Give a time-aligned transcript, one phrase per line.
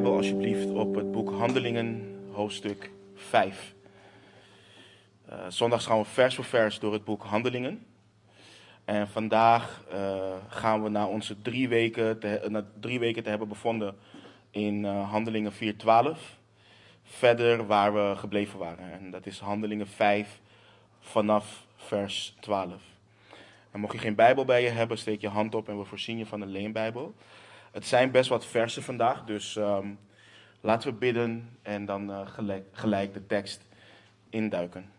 [0.00, 3.74] Bijbel alsjeblieft op het boek Handelingen, hoofdstuk 5.
[5.30, 7.86] Uh, zondags gaan we vers voor vers door het boek Handelingen.
[8.84, 12.18] En vandaag uh, gaan we na onze drie weken,
[12.48, 13.96] na drie weken te hebben bevonden
[14.50, 15.58] in uh, Handelingen 4.12,
[17.02, 18.92] verder waar we gebleven waren.
[18.92, 20.40] En dat is Handelingen 5
[21.00, 22.82] vanaf vers 12.
[23.70, 26.18] En mocht je geen Bijbel bij je hebben, steek je hand op en we voorzien
[26.18, 27.14] je van een leenbijbel.
[27.70, 29.98] Het zijn best wat versen vandaag, dus um,
[30.60, 33.62] laten we bidden en dan uh, gelijk, gelijk de tekst
[34.30, 34.90] induiken.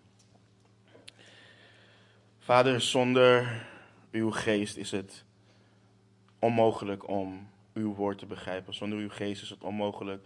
[2.39, 3.63] Vader, zonder
[4.11, 5.23] uw geest is het
[6.39, 8.73] onmogelijk om uw woord te begrijpen.
[8.73, 10.25] Zonder uw geest is het onmogelijk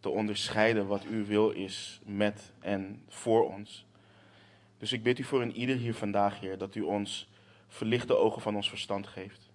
[0.00, 3.86] te onderscheiden wat uw wil is met en voor ons.
[4.78, 7.28] Dus ik bid u voor een ieder hier vandaag, Heer, dat u ons
[7.68, 9.50] verlichte ogen van ons verstand geeft.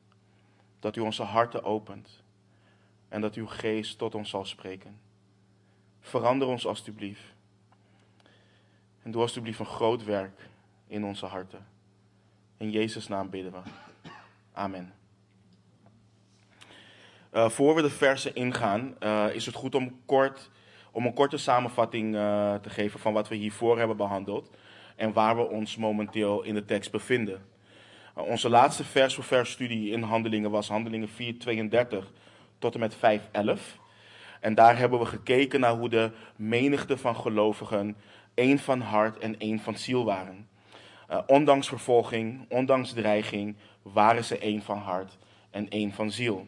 [0.79, 2.23] Dat u onze harten opent
[3.09, 4.99] en dat uw geest tot ons zal spreken.
[5.99, 7.35] Verander ons alstublieft.
[9.03, 10.49] En doe alstublieft een groot werk
[10.87, 11.67] in onze harten.
[12.57, 13.59] In Jezus' naam bidden we.
[14.53, 14.93] Amen.
[17.33, 20.49] Uh, voor we de versen ingaan, uh, is het goed om, kort,
[20.91, 24.51] om een korte samenvatting uh, te geven van wat we hiervoor hebben behandeld
[24.95, 27.45] en waar we ons momenteel in de tekst bevinden.
[28.13, 32.11] onze laatste vers voor vers studie in Handelingen was Handelingen 4:32
[32.59, 33.77] tot en met 5:11.
[34.39, 37.97] En daar hebben we gekeken naar hoe de menigte van gelovigen
[38.33, 40.47] één van hart en één van ziel waren.
[41.11, 45.17] Uh, ondanks vervolging, ondanks dreiging, waren ze één van hart
[45.51, 46.47] en één van ziel.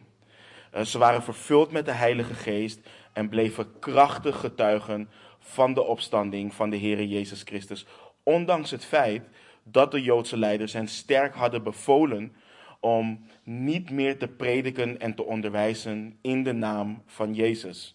[0.74, 2.80] Uh, ze waren vervuld met de Heilige Geest
[3.12, 7.86] en bleven krachtig getuigen van de opstanding van de Heer Jezus Christus.
[8.22, 9.28] Ondanks het feit
[9.62, 12.32] dat de Joodse leiders hen sterk hadden bevolen
[12.80, 17.94] om niet meer te prediken en te onderwijzen in de naam van Jezus.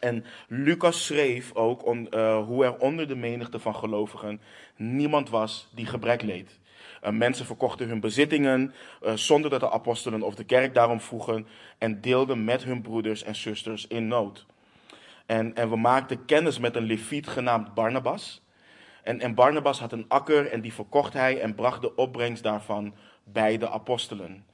[0.00, 4.40] En Lucas schreef ook uh, hoe er onder de menigte van gelovigen
[4.76, 6.58] niemand was die gebrek leed.
[7.04, 11.46] Uh, mensen verkochten hun bezittingen uh, zonder dat de apostelen of de kerk daarom vroegen
[11.78, 14.46] en deelden met hun broeders en zusters in nood.
[15.26, 18.42] En, en we maakten kennis met een leviet genaamd Barnabas.
[19.02, 22.94] En, en Barnabas had een akker en die verkocht hij en bracht de opbrengst daarvan
[23.24, 24.46] bij de apostelen.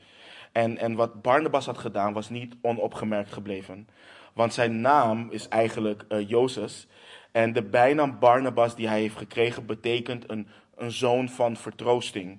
[0.53, 3.88] En, en wat Barnabas had gedaan was niet onopgemerkt gebleven.
[4.32, 6.88] Want zijn naam is eigenlijk uh.
[7.32, 12.38] En de bijnaam Barnabas die hij heeft gekregen betekent een, een zoon van vertroosting.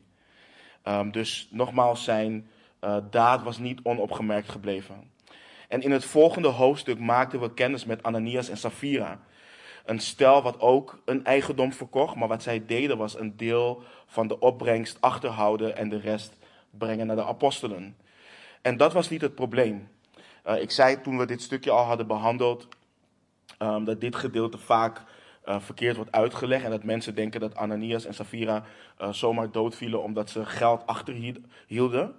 [0.83, 2.49] Um, dus nogmaals, zijn
[2.83, 5.11] uh, daad was niet onopgemerkt gebleven.
[5.67, 9.19] En in het volgende hoofdstuk maakten we kennis met Ananias en Safira.
[9.85, 14.27] Een stel wat ook een eigendom verkocht, maar wat zij deden was een deel van
[14.27, 16.37] de opbrengst achterhouden en de rest
[16.69, 17.95] brengen naar de apostelen.
[18.61, 19.89] En dat was niet het probleem.
[20.47, 22.67] Uh, ik zei toen we dit stukje al hadden behandeld,
[23.59, 25.03] um, dat dit gedeelte vaak
[25.45, 26.63] uh, verkeerd wordt uitgelegd.
[26.63, 28.63] En dat mensen denken dat Ananias en Safira
[29.01, 32.15] uh, zomaar doodvielen omdat ze geld achterhielden.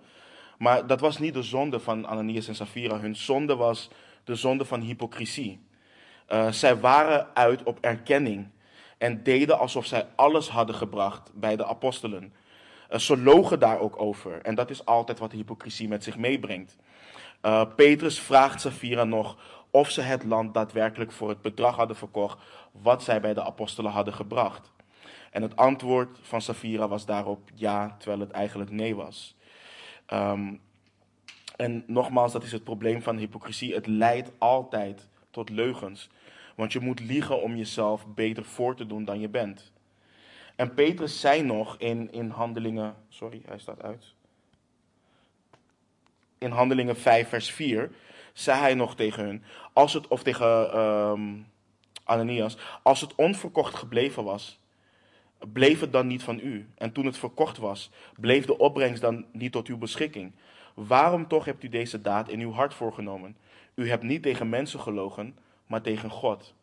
[0.59, 2.99] Maar dat was niet de zonde van Ananias en Safira.
[2.99, 3.91] Hun zonde was
[4.25, 5.61] de zonde van hypocrisie.
[6.33, 8.49] Uh, zij waren uit op erkenning
[8.99, 12.35] en deden alsof zij alles hadden gebracht bij de apostelen.
[12.91, 16.77] Uh, ze logen daar ook over en dat is altijd wat hypocrisie met zich meebrengt.
[17.43, 19.37] Uh, Petrus vraagt Safira nog
[19.71, 22.39] of ze het land daadwerkelijk voor het bedrag hadden verkocht
[22.73, 24.73] wat zij bij de apostelen hadden gebracht.
[25.31, 29.37] En het antwoord van Safira was daarop ja, terwijl het eigenlijk nee was.
[30.13, 30.61] Um,
[31.57, 33.75] en nogmaals, dat is het probleem van hypocrisie.
[33.75, 36.11] Het leidt altijd tot leugens.
[36.55, 39.73] Want je moet liegen om jezelf beter voor te doen dan je bent.
[40.57, 42.95] En Petrus zei nog in, in Handelingen.
[43.09, 44.15] Sorry, hij staat uit.
[46.39, 47.91] In Handelingen 5, vers 4.
[48.33, 49.43] zei hij nog tegen hun.
[49.73, 51.47] Als het, of tegen um,
[52.05, 52.57] Ananias.
[52.83, 54.61] Als het onverkocht gebleven was.
[55.53, 56.69] Bleef het dan niet van u?
[56.75, 57.91] En toen het verkocht was,
[58.21, 60.33] bleef de opbrengst dan niet tot uw beschikking?
[60.75, 63.37] Waarom toch hebt u deze daad in uw hart voorgenomen?
[63.75, 65.37] U hebt niet tegen mensen gelogen,
[65.67, 66.55] maar tegen God.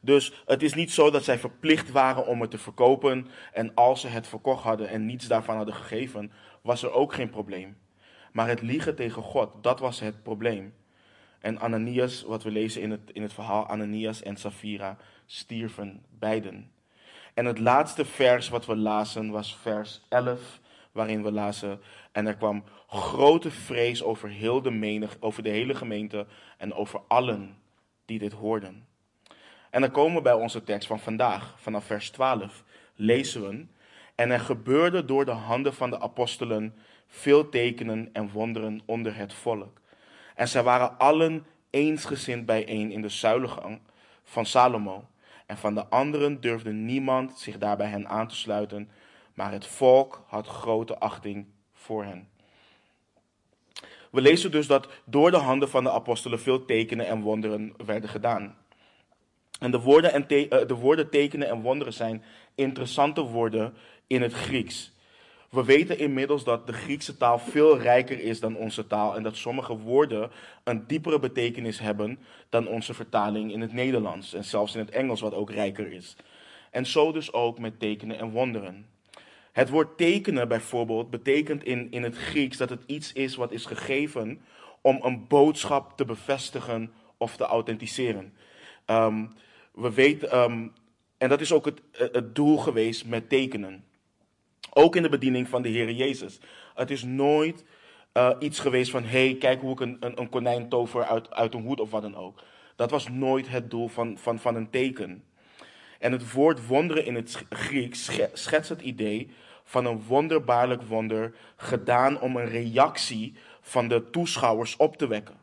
[0.00, 3.28] Dus het is niet zo dat zij verplicht waren om het te verkopen.
[3.52, 7.30] En als ze het verkocht hadden en niets daarvan hadden gegeven, was er ook geen
[7.30, 7.76] probleem.
[8.32, 10.74] Maar het liegen tegen God, dat was het probleem.
[11.38, 14.96] En Ananias, wat we lezen in het, in het verhaal, Ananias en Safira
[15.26, 16.70] stierven beiden.
[17.34, 20.60] En het laatste vers wat we lazen was vers 11,
[20.98, 21.80] waarin we lazen:
[22.12, 27.00] En er kwam grote vrees over heel de menig, over de hele gemeente en over
[27.08, 27.56] allen
[28.04, 28.86] die dit hoorden.
[29.70, 32.64] En dan komen we bij onze tekst van vandaag, vanaf vers 12.
[32.94, 33.66] Lezen we.
[34.14, 36.74] En er gebeurde door de handen van de apostelen
[37.06, 39.80] veel tekenen en wonderen onder het volk.
[40.34, 43.80] En zij waren allen eensgezind bijeen in de zuilengang
[44.24, 45.04] van Salomo.
[45.46, 48.90] En van de anderen durfde niemand zich daarbij hen aan te sluiten,
[49.38, 52.28] maar het volk had grote achting voor hen.
[54.10, 58.10] We lezen dus dat door de handen van de apostelen veel tekenen en wonderen werden
[58.10, 58.56] gedaan.
[59.60, 62.22] En de woorden, en eh, de woorden tekenen en wonderen zijn
[62.54, 63.74] interessante woorden
[64.06, 64.92] in het Grieks.
[65.50, 69.36] We weten inmiddels dat de Griekse taal veel rijker is dan onze taal en dat
[69.36, 70.30] sommige woorden
[70.64, 72.18] een diepere betekenis hebben
[72.48, 76.16] dan onze vertaling in het Nederlands en zelfs in het Engels, wat ook rijker is.
[76.70, 78.96] En zo dus ook met tekenen en wonderen.
[79.58, 83.64] Het woord tekenen bijvoorbeeld betekent in, in het Grieks dat het iets is wat is
[83.64, 84.40] gegeven
[84.80, 88.34] om een boodschap te bevestigen of te authenticeren.
[88.84, 89.26] Ehm,
[89.72, 90.68] we weten, ehm,
[91.16, 91.80] en dat is ook het,
[92.12, 93.84] het doel geweest met tekenen.
[94.72, 96.40] Ook in de bediening van de Heer Jezus.
[96.74, 97.64] Het is nooit
[98.14, 101.30] uh, iets geweest van: hé, hey, kijk hoe ik een, een, een, konijn tover uit,
[101.30, 102.42] uit een hoed of wat dan ook.
[102.76, 105.24] Dat was nooit het doel van, van, van een teken.
[105.98, 109.30] En het woord wonderen in het Grieks schetst het idee
[109.68, 115.36] van een wonderbaarlijk wonder gedaan om een reactie van de toeschouwers op te wekken.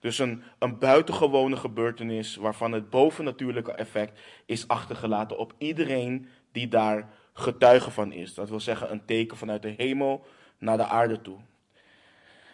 [0.00, 7.08] Dus een, een buitengewone gebeurtenis waarvan het bovennatuurlijke effect is achtergelaten op iedereen die daar
[7.32, 8.34] getuige van is.
[8.34, 10.24] Dat wil zeggen een teken vanuit de hemel
[10.58, 11.38] naar de aarde toe.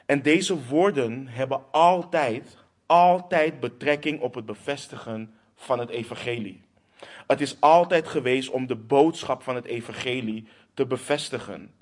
[0.06, 6.64] En deze woorden hebben altijd, altijd betrekking op het bevestigen van het evangelie.
[7.26, 11.74] Het is altijd geweest om de boodschap van het evangelie te bevestigen.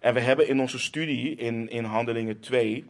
[0.00, 2.86] En we hebben in onze studie in, in Handelingen 2,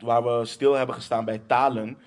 [0.00, 1.98] waar we stil hebben gestaan bij talen,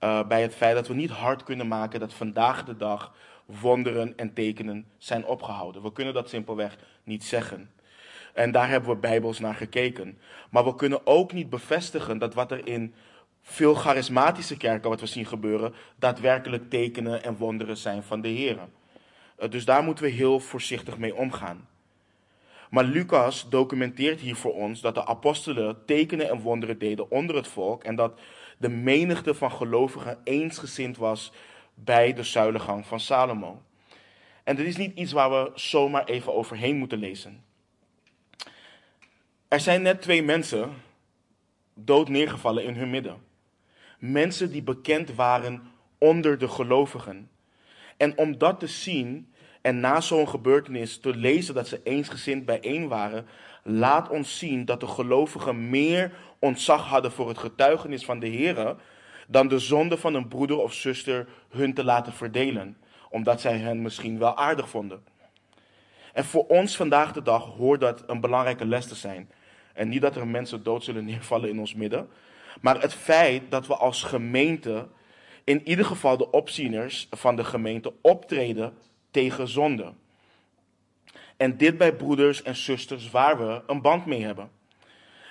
[0.00, 3.14] uh, bij het feit dat we niet hard kunnen maken dat vandaag de dag
[3.44, 5.82] wonderen en tekenen zijn opgehouden.
[5.82, 7.70] We kunnen dat simpelweg niet zeggen.
[8.34, 10.18] En daar hebben we bijbels naar gekeken.
[10.50, 12.94] Maar we kunnen ook niet bevestigen dat wat er in
[13.42, 18.58] veel charismatische kerken, wat we zien gebeuren, daadwerkelijk tekenen en wonderen zijn van de Heer.
[19.36, 21.68] Eh, dus daar moeten we heel voorzichtig mee omgaan.
[22.76, 27.48] Maar Lucas documenteert hier voor ons dat de apostelen tekenen en wonderen deden onder het
[27.48, 28.20] volk en dat
[28.58, 31.32] de menigte van gelovigen eensgezind was
[31.74, 33.62] bij de zuilengang van Salomo.
[34.44, 37.44] En dit is niet iets waar we zomaar even overheen moeten lezen.
[39.48, 40.72] Er zijn net twee mensen
[41.74, 43.16] dood neergevallen in hun midden.
[43.98, 45.62] Mensen die bekend waren
[45.98, 47.30] onder de gelovigen.
[47.96, 49.32] En om dat te zien
[49.66, 53.26] en na zo'n gebeurtenis te lezen dat ze eensgezind bijeen waren,
[53.62, 58.76] laat ons zien dat de gelovigen meer ontzag hadden voor het getuigenis van de Heer
[59.28, 62.76] dan de zonde van een broeder of zuster hun te laten verdelen,
[63.10, 65.04] omdat zij hen misschien wel aardig vonden.
[66.12, 69.30] En voor ons vandaag de dag hoort dat een belangrijke les te zijn.
[69.72, 72.08] En niet dat er mensen dood zullen neervallen in ons midden,
[72.60, 74.86] maar het feit dat we als gemeente,
[75.44, 78.72] in ieder geval de opzieners van de gemeente, optreden
[79.16, 79.92] tegen zonde.
[81.36, 84.50] En dit bij broeders en zusters waar we een band mee hebben.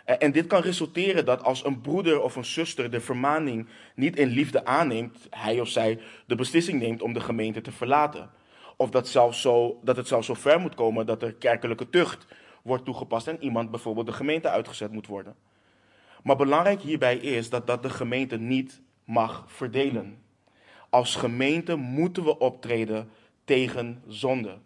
[0.06, 4.28] En dit kan resulteren dat als een broeder of een zuster de vermaning niet in
[4.28, 8.30] liefde aanneemt, hij of zij de beslissing neemt om de gemeente te verlaten.
[8.76, 12.26] Of dat, zelfs zo, dat het zelfs zo ver moet komen dat er kerkelijke tucht
[12.62, 15.36] wordt toegepast en iemand bijvoorbeeld de gemeente uitgezet moet worden.
[16.24, 20.18] Maar belangrijk hierbij is dat dat de gemeente niet mag verdelen.
[20.90, 23.10] Als gemeente moeten we optreden
[23.46, 24.58] tegen zonde.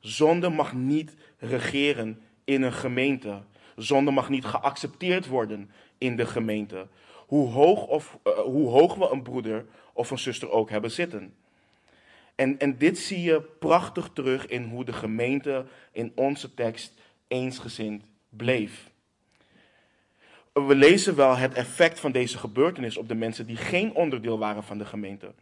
[0.00, 3.42] Zonde mag niet regeren in een gemeente.
[3.76, 6.86] Zonde mag niet geaccepteerd worden in de gemeente.
[7.26, 11.34] Hoe hoog, of, uh, hoe hoog we een broeder of een zuster ook hebben zitten.
[12.34, 16.92] En, en dit zie je prachtig terug in hoe de gemeente in onze tekst
[17.28, 18.90] eensgezind bleef.
[20.52, 24.64] We lezen wel het effect van deze gebeurtenis op de mensen die geen onderdeel waren
[24.64, 25.32] van de gemeente.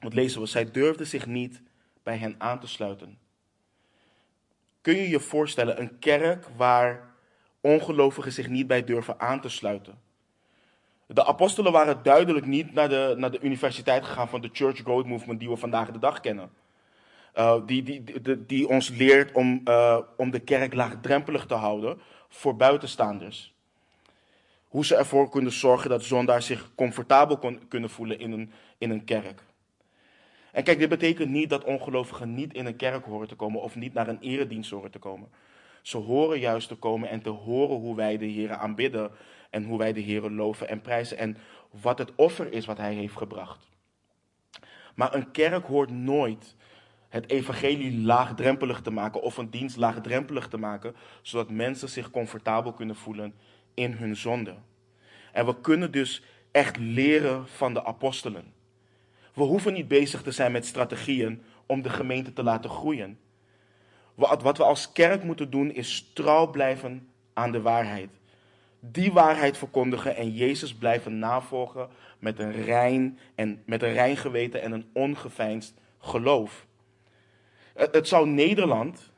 [0.00, 0.46] Wat lezen we?
[0.46, 1.60] Zij durfden zich niet
[2.10, 3.18] bij hen aan te sluiten.
[4.80, 7.14] Kun je je voorstellen een kerk waar
[7.60, 9.98] ongelovigen zich niet bij durven aan te sluiten.
[11.06, 15.06] De apostelen waren duidelijk niet naar de, naar de universiteit gegaan van de Church Growth
[15.06, 16.50] Movement die we vandaag de dag kennen.
[17.34, 22.00] Uh, die, die, die, die, ons leert om, uh, om de kerk laagdrempelig te houden
[22.28, 23.54] voor buitenstaanders.
[24.68, 28.90] Hoe ze ervoor kunnen zorgen dat zondaars zich comfortabel kon, kunnen voelen in een, in
[28.90, 29.48] een kerk.
[30.52, 33.74] En kijk, dit betekent niet dat ongelovigen niet in een kerk horen te komen of
[33.76, 35.28] niet naar een eredienst horen te komen.
[35.82, 39.10] Ze horen juist te komen en te horen hoe wij de Heer aanbidden
[39.50, 41.36] en hoe wij de Heer loven en prijzen en
[41.70, 43.68] wat het offer is wat Hij heeft gebracht.
[44.94, 46.56] Maar een kerk hoort nooit
[47.08, 52.72] het evangelie laagdrempelig te maken of een dienst laagdrempelig te maken, zodat mensen zich comfortabel
[52.72, 53.34] kunnen voelen
[53.74, 54.54] in hun zonde.
[55.32, 58.52] En we kunnen dus echt leren van de apostelen.
[59.34, 63.18] We hoeven niet bezig te zijn met strategieën om de gemeente te laten groeien.
[64.14, 68.10] Wat we als kerk moeten doen is trouw blijven aan de waarheid.
[68.80, 74.62] Die waarheid verkondigen en Jezus blijven navolgen met een rein, en, met een rein geweten
[74.62, 76.66] en een ongeveinsd geloof.
[77.74, 79.10] Het zou Nederland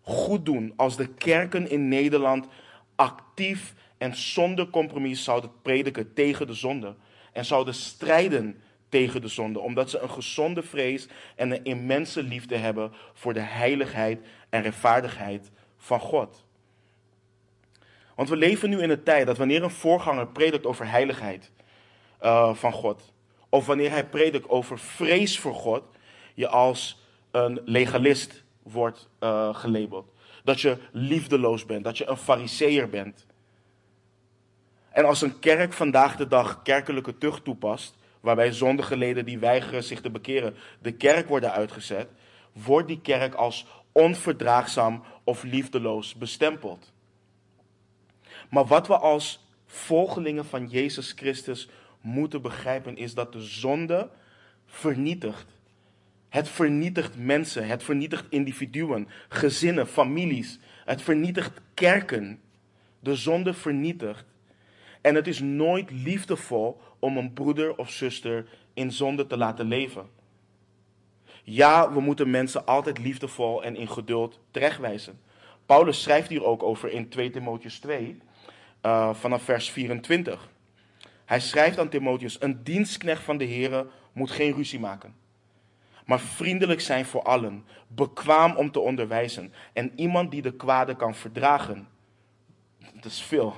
[0.00, 2.46] goed doen als de kerken in Nederland
[2.94, 6.94] actief en zonder compromis zouden prediken tegen de zonde.
[7.32, 12.56] En zouden strijden tegen de zonde, omdat ze een gezonde vrees en een immense liefde
[12.56, 16.44] hebben voor de heiligheid en rechtvaardigheid van God.
[18.14, 21.50] Want we leven nu in een tijd dat wanneer een voorganger predikt over heiligheid
[22.22, 23.12] uh, van God,
[23.48, 25.82] of wanneer hij predikt over vrees voor God,
[26.34, 30.12] je als een legalist wordt uh, gelabeld.
[30.44, 33.26] Dat je liefdeloos bent, dat je een fariseer bent.
[34.90, 39.84] En als een kerk vandaag de dag kerkelijke tucht toepast, waarbij zondige leden die weigeren
[39.84, 42.08] zich te bekeren de kerk worden uitgezet,
[42.52, 46.92] wordt die kerk als onverdraagzaam of liefdeloos bestempeld.
[48.50, 51.68] Maar wat we als volgelingen van Jezus Christus
[52.00, 54.10] moeten begrijpen is dat de zonde
[54.66, 55.46] vernietigt.
[56.28, 60.58] Het vernietigt mensen, het vernietigt individuen, gezinnen, families.
[60.84, 62.40] Het vernietigt kerken.
[63.00, 64.24] De zonde vernietigt.
[65.04, 70.08] En het is nooit liefdevol om een broeder of zuster in zonde te laten leven.
[71.42, 75.20] Ja, we moeten mensen altijd liefdevol en in geduld terechtwijzen.
[75.66, 78.18] Paulus schrijft hier ook over in 2 Timotheus 2,
[78.82, 80.48] uh, vanaf vers 24.
[81.24, 85.14] Hij schrijft aan Timotheus: Een dienstknecht van de Heer moet geen ruzie maken,
[86.06, 91.14] maar vriendelijk zijn voor allen, bekwaam om te onderwijzen en iemand die de kwade kan
[91.14, 91.88] verdragen.
[92.94, 93.54] Dat is veel.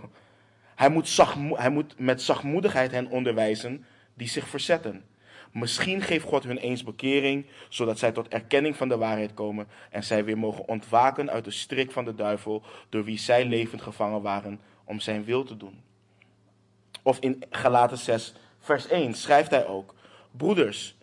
[0.77, 1.17] Hij moet,
[1.53, 5.05] hij moet met zachtmoedigheid hen onderwijzen die zich verzetten.
[5.53, 10.05] Misschien geeft God hun eens bekering, zodat zij tot erkenning van de waarheid komen en
[10.05, 14.23] zij weer mogen ontwaken uit de strik van de duivel, door wie zij levend gevangen
[14.23, 15.83] waren om zijn wil te doen.
[17.03, 19.95] Of in Galaten 6, vers 1 schrijft hij ook:
[20.31, 20.97] Broeders,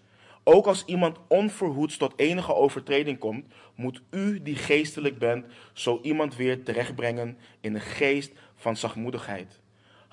[0.44, 6.36] ook als iemand onverhoeds tot enige overtreding komt, moet u die geestelijk bent, zo iemand
[6.36, 9.62] weer terechtbrengen in een geest van zachtmoedigheid.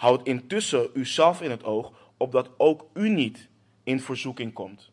[0.01, 3.49] Houd intussen uzelf in het oog, opdat ook u niet
[3.83, 4.91] in verzoeking komt.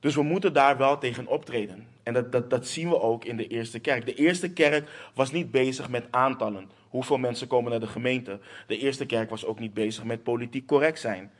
[0.00, 1.86] Dus we moeten daar wel tegen optreden.
[2.02, 4.06] En dat, dat, dat zien we ook in de eerste kerk.
[4.06, 6.70] De eerste kerk was niet bezig met aantallen.
[6.88, 8.40] Hoeveel mensen komen naar de gemeente?
[8.66, 11.30] De eerste kerk was ook niet bezig met politiek correct zijn.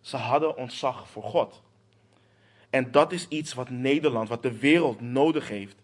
[0.00, 1.62] Ze hadden ontzag voor God.
[2.70, 5.76] En dat is iets wat Nederland, wat de wereld nodig heeft.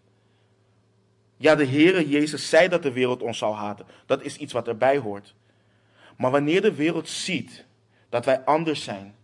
[1.37, 3.85] Ja, de Heere Jezus zei dat de wereld ons zou haten.
[4.05, 5.35] Dat is iets wat erbij hoort.
[6.15, 7.65] Maar wanneer de wereld ziet
[8.09, 9.15] dat wij anders zijn,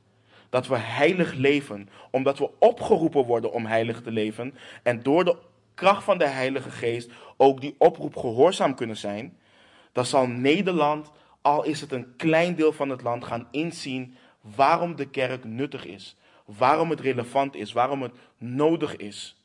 [0.49, 5.37] dat we heilig leven, omdat we opgeroepen worden om heilig te leven en door de
[5.73, 9.37] kracht van de Heilige Geest ook die oproep gehoorzaam kunnen zijn,
[9.91, 14.95] dan zal Nederland, al is het een klein deel van het land, gaan inzien waarom
[14.95, 19.35] de kerk nuttig is, waarom het relevant is, waarom het nodig is.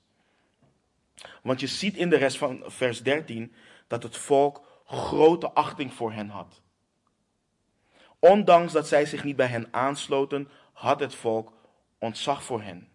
[1.42, 3.52] Want je ziet in de rest van vers 13
[3.86, 6.60] dat het volk grote achting voor hen had.
[8.18, 11.52] Ondanks dat zij zich niet bij hen aansloten, had het volk
[11.98, 12.88] ontzag voor hen.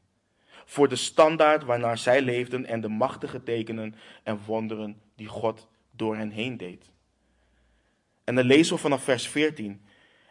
[0.66, 6.16] Voor de standaard waarnaar zij leefden en de machtige tekenen en wonderen die God door
[6.16, 6.92] hen heen deed.
[8.24, 9.86] En dan lezen we vanaf vers 14.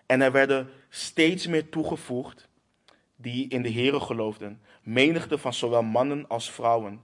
[0.06, 2.48] En er werden steeds meer toegevoegd
[3.16, 7.00] die in de Here geloofden, menigte van zowel mannen als vrouwen,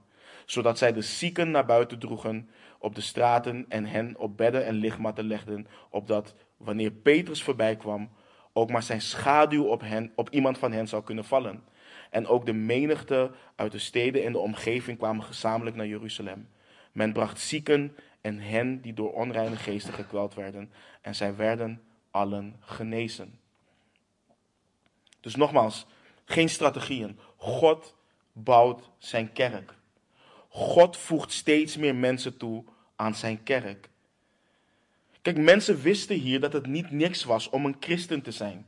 [0.47, 4.75] zodat zij de zieken naar buiten droegen op de straten en hen op bedden en
[4.75, 8.11] lichtmatten legden, opdat wanneer Petrus voorbij kwam,
[8.53, 11.65] ook maar zijn schaduw op, hen, op iemand van hen zou kunnen vallen.
[12.11, 16.49] En ook de menigte uit de steden in de omgeving kwamen gezamenlijk naar Jeruzalem.
[16.93, 22.57] Men bracht zieken en hen die door onreine geesten gekweld werden, en zij werden allen
[22.61, 23.39] genezen.
[25.21, 25.87] Dus nogmaals,
[26.25, 27.19] geen strategieën.
[27.37, 27.95] God
[28.33, 29.75] bouwt zijn kerk.
[30.49, 32.65] God voegt steeds meer mensen toe
[32.97, 33.89] aan zijn kerk.
[35.27, 38.67] Kijk, mensen wisten hier dat het niet niks was om een christen te zijn.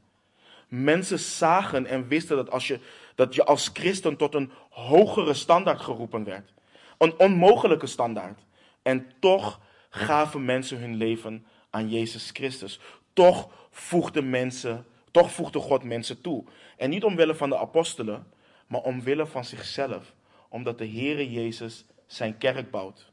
[0.69, 2.81] Mensen zagen en wisten dat, als je,
[3.15, 6.53] dat je als christen tot een hogere standaard geroepen werd.
[6.99, 8.41] Een onmogelijke standaard.
[8.83, 9.61] En toch
[9.91, 12.81] gaven mensen hun leven aan Jezus Christus.
[13.12, 16.45] Toch voegde, mensen, toch voegde God mensen toe.
[16.77, 18.27] En niet omwille van de apostelen,
[18.67, 20.15] maar omwille van zichzelf.
[20.49, 23.11] Omdat de Heere Jezus zijn kerk bouwt.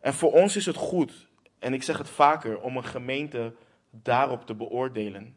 [0.00, 1.27] En voor ons is het goed
[1.58, 3.54] en ik zeg het vaker, om een gemeente
[3.90, 5.36] daarop te beoordelen.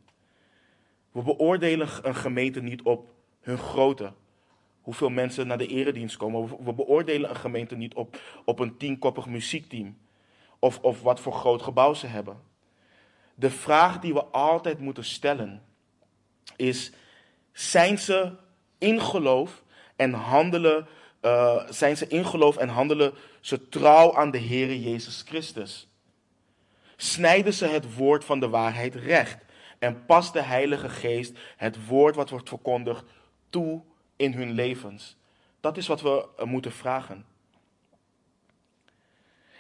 [1.12, 3.10] We beoordelen een gemeente niet op
[3.42, 4.13] hun grootte.
[4.82, 6.63] Hoeveel mensen naar de eredienst komen.
[6.63, 9.98] We beoordelen een gemeente niet op, op een tienkoppig muziekteam.
[10.60, 12.42] Of, of wat voor groot gebouw ze hebben.
[13.36, 15.63] De vraag die we altijd moeten stellen
[16.56, 16.92] is:
[17.51, 18.32] zijn ze
[18.78, 19.63] in geloof
[19.96, 20.88] en handelen,
[21.22, 25.90] uh, zijn ze in geloof en handelen ze trouw aan de Heer Jezus Christus?
[27.03, 29.38] Snijden ze het woord van de waarheid recht?
[29.79, 33.03] En past de Heilige Geest het woord wat wordt verkondigd
[33.50, 33.81] toe
[34.15, 35.17] in hun levens?
[35.60, 37.25] Dat is wat we moeten vragen.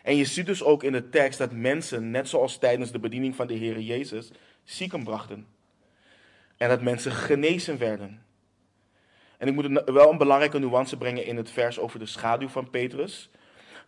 [0.03, 3.35] En je ziet dus ook in de tekst dat mensen, net zoals tijdens de bediening
[3.35, 4.31] van de Heer Jezus,
[4.63, 5.47] zieken brachten.
[6.57, 8.23] En dat mensen genezen werden.
[9.37, 12.69] En ik moet wel een belangrijke nuance brengen in het vers over de schaduw van
[12.69, 13.29] Petrus.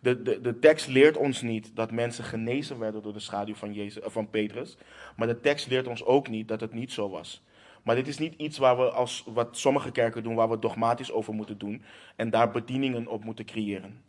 [0.04, 3.74] De, de, de tekst leert ons niet dat mensen genezen werden door de schaduw van,
[3.74, 4.78] Jezus, van Petrus.
[5.16, 7.44] Maar de tekst leert ons ook niet dat het niet zo was.
[7.84, 11.12] Maar dit is niet iets waar we als wat sommige kerken doen, waar we dogmatisch
[11.12, 11.84] over moeten doen
[12.16, 14.02] en daar bedieningen op moeten creëren.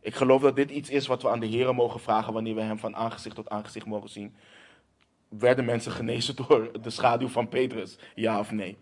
[0.00, 2.60] Ik geloof dat dit iets is wat we aan de Heer mogen vragen wanneer we
[2.60, 4.34] Hem van aangezicht tot aangezicht mogen zien.
[5.28, 7.98] Werden mensen genezen door de schaduw van Petrus?
[8.14, 8.76] Ja of nee?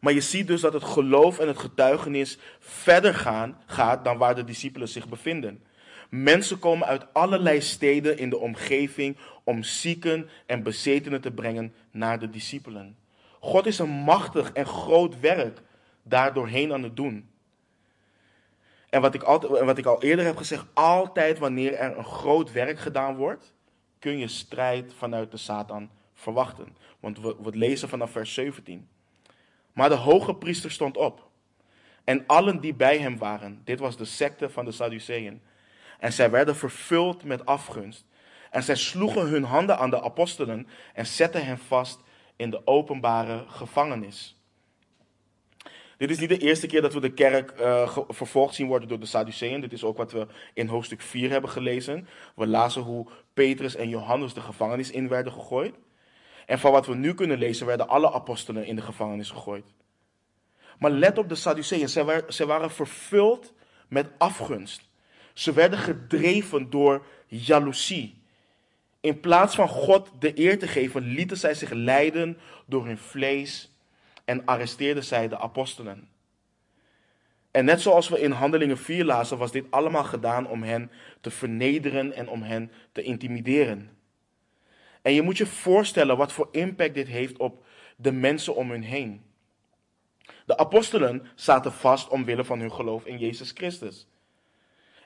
[0.00, 4.34] Maar je ziet dus dat het geloof en het getuigenis verder gaan, gaat dan waar
[4.34, 5.62] de discipelen zich bevinden.
[6.08, 12.18] Mensen komen uit allerlei steden in de omgeving om zieken en bezetenen te brengen naar
[12.18, 12.96] de discipelen.
[13.40, 15.60] God is een machtig en groot werk
[16.02, 17.30] daar doorheen aan het doen.
[18.90, 22.52] En wat ik, altijd, wat ik al eerder heb gezegd, altijd wanneer er een groot
[22.52, 23.54] werk gedaan wordt,
[23.98, 26.76] kun je strijd vanuit de Satan verwachten.
[27.00, 28.88] Want we, we lezen vanaf vers 17.
[29.72, 31.28] Maar de hoge priester stond op.
[32.04, 35.42] En allen die bij hem waren, dit was de secte van de Sadduceeën.
[35.98, 38.04] En zij werden vervuld met afgunst.
[38.50, 42.00] En zij sloegen hun handen aan de apostelen en zetten hen vast
[42.36, 44.36] in de openbare gevangenis.
[45.96, 49.00] Dit is niet de eerste keer dat we de kerk uh, vervolgd zien worden door
[49.00, 49.60] de Sadduceeën.
[49.60, 52.08] Dit is ook wat we in hoofdstuk 4 hebben gelezen.
[52.36, 55.74] We lazen hoe Petrus en Johannes de gevangenis in werden gegooid.
[56.48, 59.64] En van wat we nu kunnen lezen, werden alle apostelen in de gevangenis gegooid.
[60.78, 61.88] Maar let op de Sadduceeën,
[62.28, 63.52] zij waren vervuld
[63.88, 64.88] met afgunst.
[65.32, 68.22] Ze werden gedreven door jaloezie.
[69.00, 73.72] In plaats van God de eer te geven, lieten zij zich leiden door hun vlees
[74.24, 76.08] en arresteerden zij de apostelen.
[77.50, 81.30] En net zoals we in Handelingen 4 lazen, was dit allemaal gedaan om hen te
[81.30, 83.97] vernederen en om hen te intimideren.
[85.02, 87.64] En je moet je voorstellen wat voor impact dit heeft op
[87.96, 89.22] de mensen om hun heen.
[90.46, 94.06] De apostelen zaten vast omwille van hun geloof in Jezus Christus.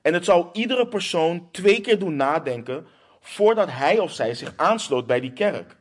[0.03, 2.87] En het zou iedere persoon twee keer doen nadenken
[3.21, 5.77] voordat hij of zij zich aansloot bij die kerk.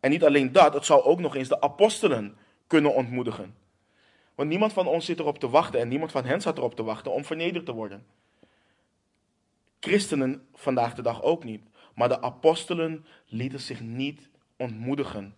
[0.00, 3.54] En niet alleen dat, het zou ook nog eens de apostelen kunnen ontmoedigen.
[4.34, 6.82] Want niemand van ons zit erop te wachten en niemand van hen zat erop te
[6.82, 8.06] wachten om vernederd te worden.
[9.80, 11.62] Christenen vandaag de dag ook niet.
[11.94, 15.34] Maar de apostelen lieten zich niet ontmoedigen.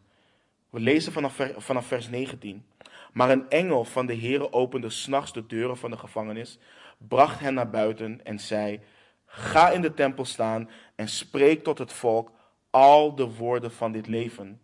[0.71, 2.67] We lezen vanaf, vanaf vers 19.
[3.12, 6.59] Maar een engel van de Heere opende s'nachts de deuren van de gevangenis,
[6.99, 8.81] bracht hen naar buiten en zei:
[9.27, 12.31] Ga in de tempel staan en spreek tot het volk
[12.71, 14.61] al de woorden van dit leven.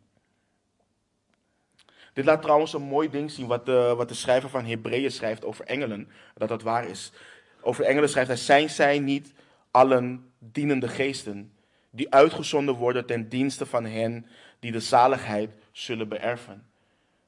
[2.12, 5.44] Dit laat trouwens een mooi ding zien wat de, wat de schrijver van Hebreeën schrijft
[5.44, 7.12] over engelen, dat dat waar is.
[7.61, 9.33] Over engelen schrijft hij, zijn zij niet
[9.70, 11.53] allen dienende geesten,
[11.90, 14.26] die uitgezonden worden ten dienste van hen
[14.59, 16.66] die de zaligheid zullen beërven.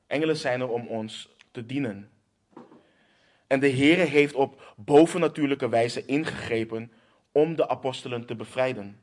[0.06, 2.10] Engelen zijn er om ons te dienen.
[3.46, 6.92] En de Heere heeft op bovennatuurlijke wijze ingegrepen
[7.32, 9.00] om de apostelen te bevrijden.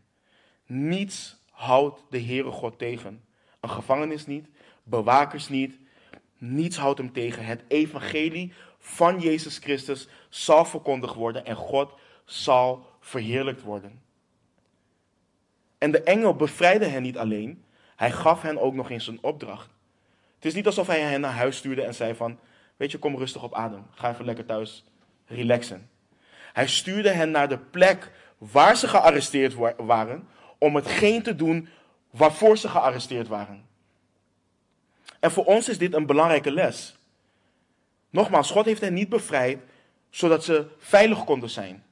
[0.65, 3.23] Niets houdt de Heere God tegen.
[3.59, 4.47] Een gevangenis niet,
[4.83, 5.77] bewakers niet.
[6.37, 7.45] Niets houdt hem tegen.
[7.45, 11.93] Het evangelie van Jezus Christus zal verkondigd worden en God
[12.25, 14.01] zal verheerlijkt worden.
[15.79, 17.63] En de engel bevrijdde hen niet alleen,
[17.95, 19.69] hij gaf hen ook nog eens een opdracht.
[20.35, 22.39] Het is niet alsof hij hen naar huis stuurde en zei van,
[22.77, 24.85] weet je, kom rustig op adem, ga even lekker thuis
[25.25, 25.89] relaxen.
[26.53, 31.67] Hij stuurde hen naar de plek waar ze gearresteerd waren, om hetgeen te doen
[32.09, 33.65] waarvoor ze gearresteerd waren.
[35.19, 36.97] En voor ons is dit een belangrijke les.
[38.09, 39.59] Nogmaals, God heeft hen niet bevrijd
[40.09, 41.83] zodat ze veilig konden zijn.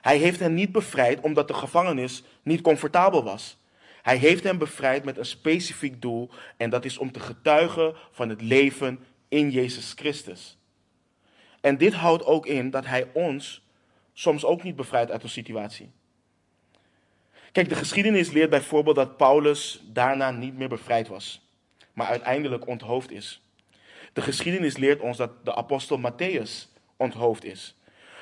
[0.00, 3.58] Hij heeft hen niet bevrijd omdat de gevangenis niet comfortabel was.
[4.02, 8.28] Hij heeft hen bevrijd met een specifiek doel en dat is om te getuigen van
[8.28, 10.58] het leven in Jezus Christus.
[11.60, 13.62] En dit houdt ook in dat Hij ons
[14.12, 15.90] soms ook niet bevrijdt uit een situatie.
[17.52, 21.48] Kijk, de geschiedenis leert bijvoorbeeld dat Paulus daarna niet meer bevrijd was.
[21.92, 23.42] maar uiteindelijk onthoofd is.
[24.12, 27.76] De geschiedenis leert ons dat de apostel Matthäus onthoofd is.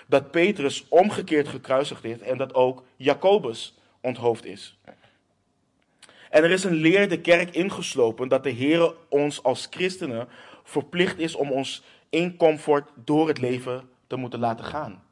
[0.09, 4.79] Dat Petrus omgekeerd gekruisigd is en dat ook Jacobus onthoofd is.
[6.31, 10.29] En er is een leer de kerk ingeslopen dat de Heer ons als christenen
[10.65, 15.03] verplicht is om ons in comfort door het leven te moeten laten gaan.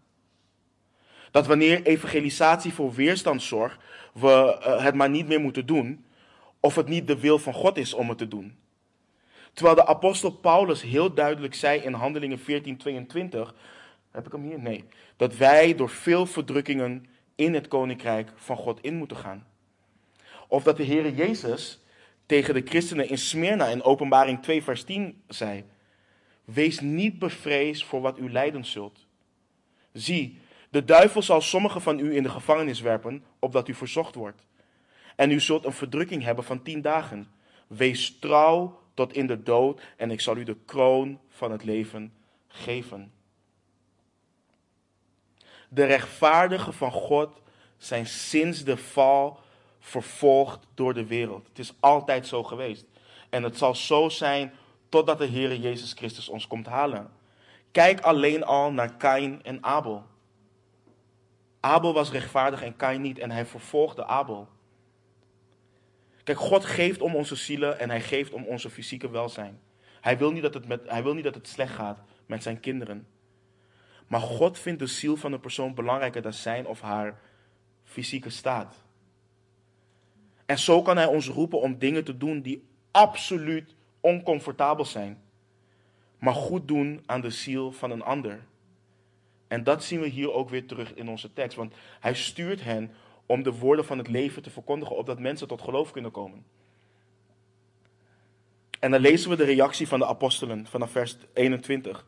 [1.30, 3.78] Dat wanneer evangelisatie voor weerstand zorgt,
[4.12, 6.04] we eh, het maar niet meer moeten doen,
[6.60, 8.56] of het niet de wil van God is om het te doen.
[9.52, 13.54] Terwijl de apostel Paulus heel duidelijk zei in Handelingen 14:22,
[14.16, 14.58] heb ik hem hier?
[14.58, 14.84] Nee,
[15.16, 19.46] dat wij door veel verdrukkingen in het koninkrijk van God in moeten gaan.
[20.48, 21.80] Of dat de Heer Jezus
[22.26, 25.64] tegen de christenen in Smyrna in Openbaring 2 vers 10 zei:
[26.44, 29.06] Wees niet bevreesd voor wat u lijden zult.
[29.92, 30.38] Zie,
[30.70, 34.46] de duivel zal sommigen van u in de gevangenis werpen, opdat u verzocht wordt.
[35.16, 37.26] En u zult een verdrukking hebben van tien dagen.
[37.66, 42.12] Wees trouw tot in de dood, en ik zal u de kroon van het leven
[42.48, 43.12] geven.
[45.76, 47.40] De rechtvaardigen van God
[47.76, 49.40] zijn sinds de val
[49.78, 51.48] vervolgd door de wereld.
[51.48, 52.84] Het is altijd zo geweest.
[53.30, 54.52] En het zal zo zijn
[54.88, 57.10] totdat de Heer Jezus Christus ons komt halen.
[57.72, 60.04] Kijk alleen al naar Kain en Abel.
[61.60, 64.48] Abel was rechtvaardig en Kain niet en hij vervolgde Abel.
[66.24, 69.60] Kijk, God geeft om onze zielen en hij geeft om onze fysieke welzijn.
[70.00, 72.60] Hij wil niet dat het, met, hij wil niet dat het slecht gaat met zijn
[72.60, 73.06] kinderen.
[74.06, 77.20] Maar God vindt de ziel van een persoon belangrijker dan zijn of haar
[77.84, 78.84] fysieke staat.
[80.46, 85.22] En zo kan hij ons roepen om dingen te doen die absoluut oncomfortabel zijn,
[86.18, 88.44] maar goed doen aan de ziel van een ander.
[89.48, 92.94] En dat zien we hier ook weer terug in onze tekst, want hij stuurt hen
[93.26, 96.44] om de woorden van het leven te verkondigen, opdat mensen tot geloof kunnen komen.
[98.80, 102.06] En dan lezen we de reactie van de apostelen vanaf vers 21.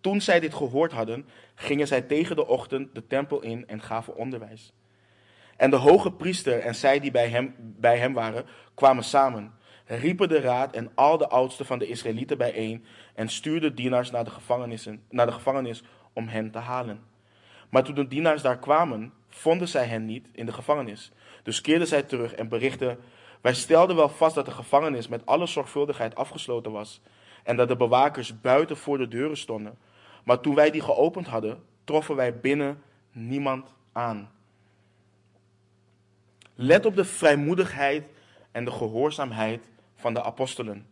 [0.00, 4.16] Toen zij dit gehoord hadden, gingen zij tegen de ochtend de tempel in en gaven
[4.16, 4.72] onderwijs.
[5.56, 9.54] En de hoge priester en zij die bij hem, bij hem waren, kwamen samen,
[9.86, 14.24] riepen de raad en al de oudsten van de Israëlieten bijeen en stuurden dienaars naar
[14.24, 15.82] de, gevangenissen, naar de gevangenis
[16.12, 17.00] om hen te halen.
[17.70, 21.12] Maar toen de dienaars daar kwamen, vonden zij hen niet in de gevangenis.
[21.42, 22.98] Dus keerden zij terug en berichtten:
[23.40, 27.00] Wij stelden wel vast dat de gevangenis met alle zorgvuldigheid afgesloten was
[27.46, 29.78] en dat de bewakers buiten voor de deuren stonden.
[30.24, 32.82] Maar toen wij die geopend hadden, troffen wij binnen
[33.12, 34.30] niemand aan.
[36.54, 38.04] Let op de vrijmoedigheid
[38.52, 40.86] en de gehoorzaamheid van de apostelen.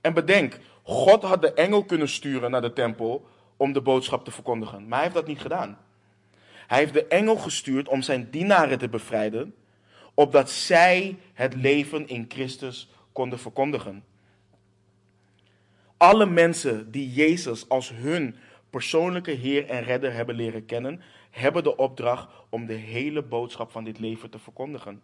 [0.00, 4.30] En bedenk, God had de engel kunnen sturen naar de tempel om de boodschap te
[4.30, 5.78] verkondigen, maar hij heeft dat niet gedaan.
[6.66, 9.54] Hij heeft de engel gestuurd om zijn dienaren te bevrijden,
[10.14, 14.04] opdat zij het leven in Christus konden verkondigen.
[15.98, 18.36] Alle mensen die Jezus als hun
[18.70, 23.84] persoonlijke Heer en Redder hebben leren kennen, hebben de opdracht om de hele boodschap van
[23.84, 25.02] dit leven te verkondigen.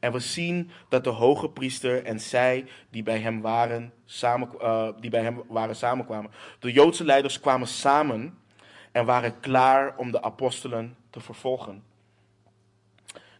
[0.00, 4.88] En we zien dat de hoge priester en zij die bij hem waren, samen, uh,
[5.00, 6.30] die bij hem waren samenkwamen.
[6.58, 8.38] De Joodse leiders kwamen samen
[8.92, 11.82] en waren klaar om de apostelen te vervolgen.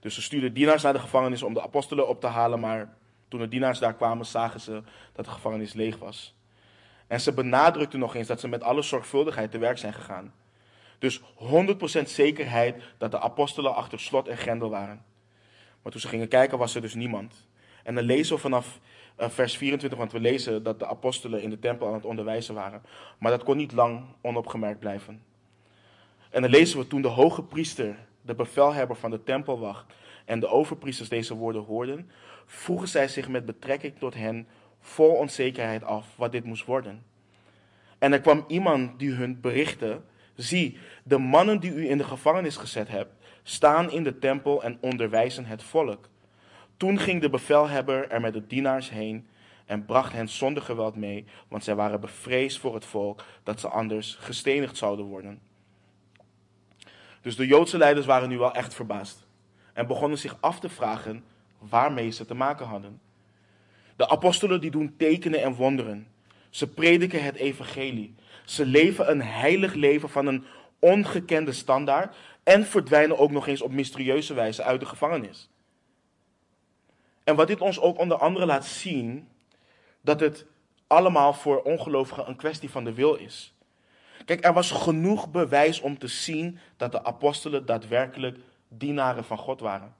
[0.01, 2.97] Dus ze stuurden dienaars naar de gevangenis om de apostelen op te halen, maar
[3.35, 6.35] toen de dienaars daar kwamen, zagen ze dat de gevangenis leeg was.
[7.07, 10.35] En ze benadrukten nog eens dat ze met alle zorgvuldigheid te werk zijn gegaan.
[10.99, 11.23] Dus 100%
[12.05, 15.05] zekerheid dat de apostelen achter slot en grendel waren.
[15.83, 17.47] Maar toen ze gingen kijken, was er dus niemand.
[17.83, 18.81] En dan lezen we vanaf
[19.21, 22.55] uh, vers 24, want we lezen dat de apostelen in de tempel aan het onderwijzen
[22.55, 22.83] waren.
[23.19, 25.23] Maar dat kon niet lang onopgemerkt blijven.
[26.31, 29.95] En dan lezen we toen de hoge priester, de bevelhebber van de tempelwacht
[30.25, 32.11] en de overpriesters deze woorden hoorden,
[32.47, 34.47] vroegen zij zich met betrekking tot hen
[34.81, 37.05] vol onzekerheid af wat dit moest worden.
[37.99, 40.01] En er kwam iemand die hun berichtte:
[40.35, 44.79] Zie, de mannen die u in de gevangenis gezet hebt, staan in de tempel en
[44.81, 46.09] onderwijzen het volk.
[46.77, 49.27] Toen ging de bevelhebber er met de dienaars heen
[49.67, 53.69] en bracht hen zonder geweld mee, want zij waren bevreesd voor het volk dat ze
[53.69, 55.41] anders gestenigd zouden worden.
[57.21, 59.27] Dus de Joodse leiders waren nu wel echt verbaasd
[59.73, 61.25] en begonnen zich af te vragen
[61.69, 63.01] waarmee ze te maken hadden.
[63.97, 66.07] De apostelen die doen tekenen en wonderen.
[66.51, 68.15] Ze prediken het evangelie.
[68.45, 70.45] Ze leven een heilig leven van een
[70.79, 75.49] ongekende standaard en verdwijnen ook nog eens op mysterieuze wijze uit de gevangenis.
[77.25, 79.29] En wat dit ons ook onder andere laat zien,
[80.01, 80.47] dat het
[80.87, 83.55] allemaal voor ongelovigen een kwestie van de wil is.
[84.25, 89.61] Kijk, er was genoeg bewijs om te zien dat de apostelen daadwerkelijk dienaren van God
[89.61, 89.95] waren.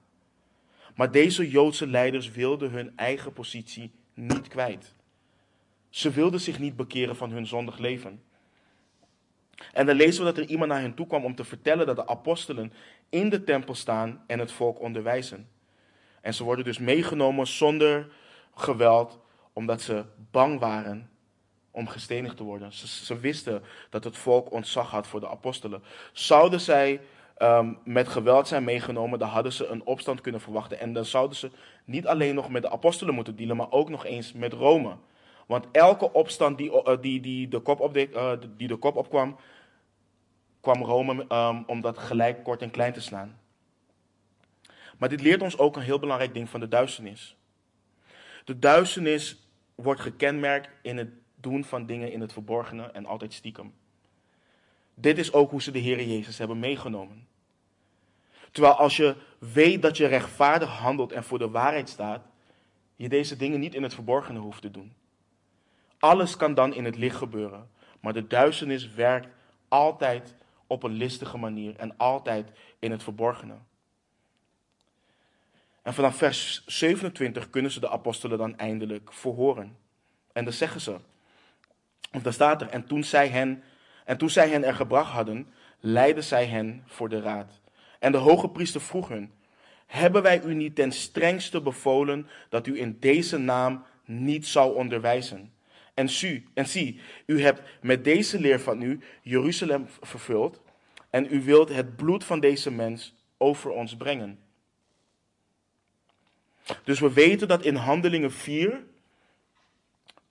[0.95, 4.93] Maar deze Joodse leiders wilden hun eigen positie niet kwijt.
[5.89, 8.23] Ze wilden zich niet bekeren van hun zondig leven.
[9.73, 11.95] En dan lezen we dat er iemand naar hen toe kwam om te vertellen dat
[11.95, 12.73] de apostelen
[13.09, 15.49] in de tempel staan en het volk onderwijzen.
[16.21, 18.07] En ze worden dus meegenomen zonder
[18.55, 19.19] geweld,
[19.53, 21.09] omdat ze bang waren
[21.71, 22.73] om gestenigd te worden.
[22.73, 25.83] Ze, wisten dat het volk ontzag had voor de apostelen.
[26.13, 27.01] Zouden zij
[27.35, 30.79] ehm, met geweld zijn meegenomen, dan hadden ze een opstand kunnen verwachten.
[30.79, 31.51] En dan zouden ze
[31.85, 34.95] niet alleen nog met de apostelen moeten dealen, maar ook nog eens met Rome.
[35.45, 39.37] Want elke opstand die, uh, die, die, de, kop op uh, die de kop opkwam,
[40.61, 43.39] kwam Rome um, om dat gelijk kort en klein te slaan.
[44.97, 47.37] Maar dit leert ons ook een heel belangrijk ding van de duisternis.
[48.45, 53.73] De duisternis wordt gekenmerkt in het doen van dingen in het verborgene en altijd stiekem.
[54.95, 57.27] Dit is ook hoe ze de Heer Jezus hebben meegenomen.
[58.51, 62.25] Terwijl als je weet dat je rechtvaardig handelt en voor de waarheid staat,
[62.95, 64.93] je deze dingen niet in het verborgene hoeft te doen.
[65.99, 69.27] Alles kan dan in het licht gebeuren, maar de duisternis werkt
[69.67, 70.35] altijd
[70.67, 73.55] op een listige manier en altijd in het verborgene.
[75.81, 79.77] En vanaf vers 27 kunnen ze de apostelen dan eindelijk verhoren.
[80.33, 80.97] En dan zeggen ze,
[82.13, 83.63] of daar staat er, en toen zij hen,
[84.05, 85.47] en toen zij hen er gebracht hadden,
[85.79, 87.61] leidden zij hen voor de raad.
[87.99, 89.31] En de hoge priester vroeg hun,
[89.85, 95.53] hebben wij u niet ten strengste bevolen dat u in deze naam niet zou onderwijzen?
[95.93, 100.61] En, zie, en zie, u hebt met deze leer van u Jeruzalem vervuld
[101.09, 104.39] en u wilt het bloed van deze mens over ons brengen.
[106.83, 108.83] Dus we weten dat in Handelingen 4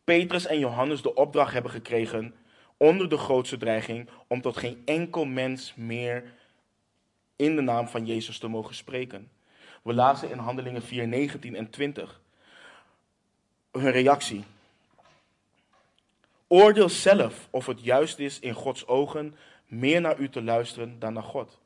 [0.05, 2.35] Petrus en Johannes de opdracht hebben gekregen
[2.77, 6.33] onder de grootste dreiging om tot geen enkel mens meer
[7.37, 9.31] in de naam van Jezus te mogen spreken.
[9.83, 12.21] We lazen in Handelingen 4, 19 en 20
[13.73, 14.45] hun reactie.
[16.47, 21.13] Oordeel zelf of het juist is in Gods ogen meer naar u te luisteren dan
[21.13, 21.59] naar God.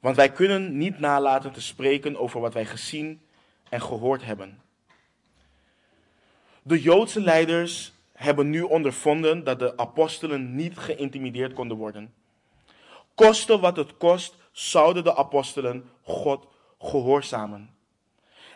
[0.00, 3.20] Want wij kunnen niet nalaten te spreken over wat wij gezien
[3.68, 4.60] en gehoord hebben.
[6.62, 12.14] De Joodse leiders hebben nu ondervonden dat de apostelen niet geïntimideerd konden worden.
[13.14, 16.46] Koste wat het kost, zouden de apostelen God
[16.78, 17.70] gehoorzamen.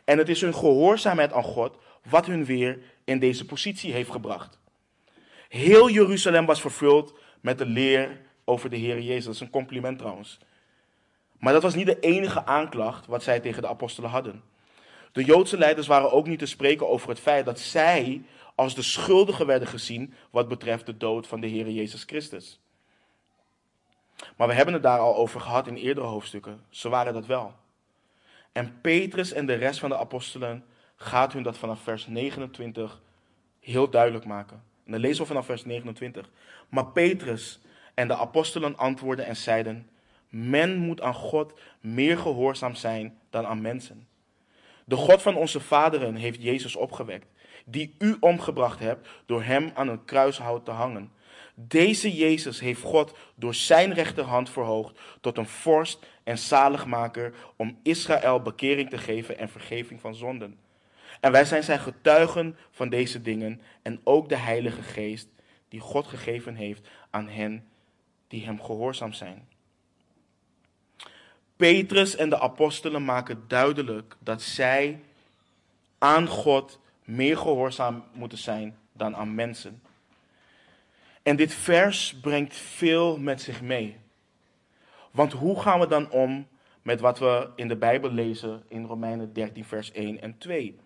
[0.04, 1.76] En het is hun gehoorzaamheid aan God
[2.08, 4.58] wat hun weer in deze positie heeft gebracht.
[5.48, 9.24] Heel Jeruzalem was vervuld met de leer over de Heer Jezus.
[9.24, 10.38] Dat is een compliment trouwens.
[11.38, 14.42] Maar dat was niet de enige aanklacht wat zij tegen de apostelen hadden.
[15.12, 18.22] De Joodse leiders waren ook niet te spreken over het feit dat zij
[18.54, 22.60] als de schuldigen werden gezien wat betreft de dood van de Heer Jezus Christus.
[24.36, 26.60] Maar we hebben het daar al over gehad in eerdere hoofdstukken.
[26.68, 27.54] Ze waren dat wel.
[28.52, 30.64] En Petrus en de rest van de apostelen
[30.96, 33.00] gaat hun dat vanaf vers 29
[33.60, 34.62] heel duidelijk maken.
[34.84, 36.30] En dan lezen we vanaf vers 29.
[36.68, 37.60] Maar Petrus
[37.94, 39.90] en de apostelen antwoordden en zeiden:
[40.28, 44.06] Men moet aan God meer gehoorzaam zijn dan aan mensen.
[44.84, 47.26] De God van onze vaderen heeft Jezus opgewekt,
[47.66, 51.12] die u omgebracht hebt door hem aan een kruishout te hangen.
[51.54, 58.42] Deze Jezus heeft God door zijn rechterhand verhoogd tot een vorst en zaligmaker om Israël
[58.42, 60.58] bekering te geven en vergeving van zonden.
[61.20, 65.28] En wij zijn zijn getuigen van deze dingen en ook de Heilige Geest
[65.68, 67.68] die God gegeven heeft aan hen
[68.28, 69.48] die hem gehoorzaam zijn.
[71.56, 75.00] Petrus en de apostelen maken duidelijk dat zij
[75.98, 79.82] aan God meer gehoorzaam moeten zijn dan aan mensen.
[81.22, 83.96] En dit vers brengt veel met zich mee.
[85.10, 86.48] Want hoe gaan we dan om
[86.82, 90.78] met wat we in de Bijbel lezen in Romeinen 13, vers 1 en 2?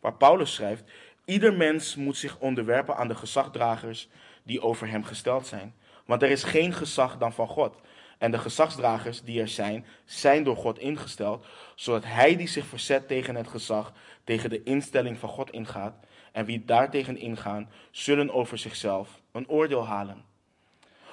[0.00, 0.84] Waar Paulus schrijft:
[1.24, 4.08] Ieder mens moet zich onderwerpen aan de gezagdragers
[4.42, 5.74] die over hem gesteld zijn.
[6.04, 7.80] Want er is geen gezag dan van God.
[8.18, 13.08] En de gezagsdragers die er zijn, zijn door God ingesteld, zodat hij die zich verzet
[13.08, 13.92] tegen het gezag,
[14.24, 15.94] tegen de instelling van God ingaat,
[16.32, 20.24] en wie daartegen ingaan, zullen over zichzelf een oordeel halen.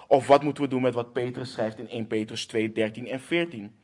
[0.07, 3.21] Of wat moeten we doen met wat Petrus schrijft in 1 Petrus 2, 13 en
[3.21, 3.75] 14?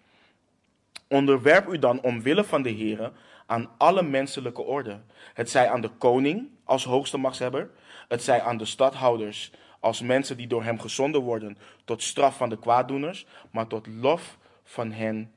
[1.08, 3.12] Onderwerp u dan omwille van de Here
[3.46, 5.00] aan alle menselijke orde.
[5.34, 7.70] Het zij aan de koning als hoogste machtshebber,
[8.08, 12.50] het zij aan de stadhouders als mensen die door hem gezonden worden tot straf van
[12.50, 15.32] de kwaaddoeners, maar tot lof van hen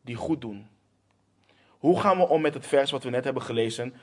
[0.00, 0.68] die goed doen.
[1.68, 3.94] Hoe gaan we om met het vers wat we net hebben gelezen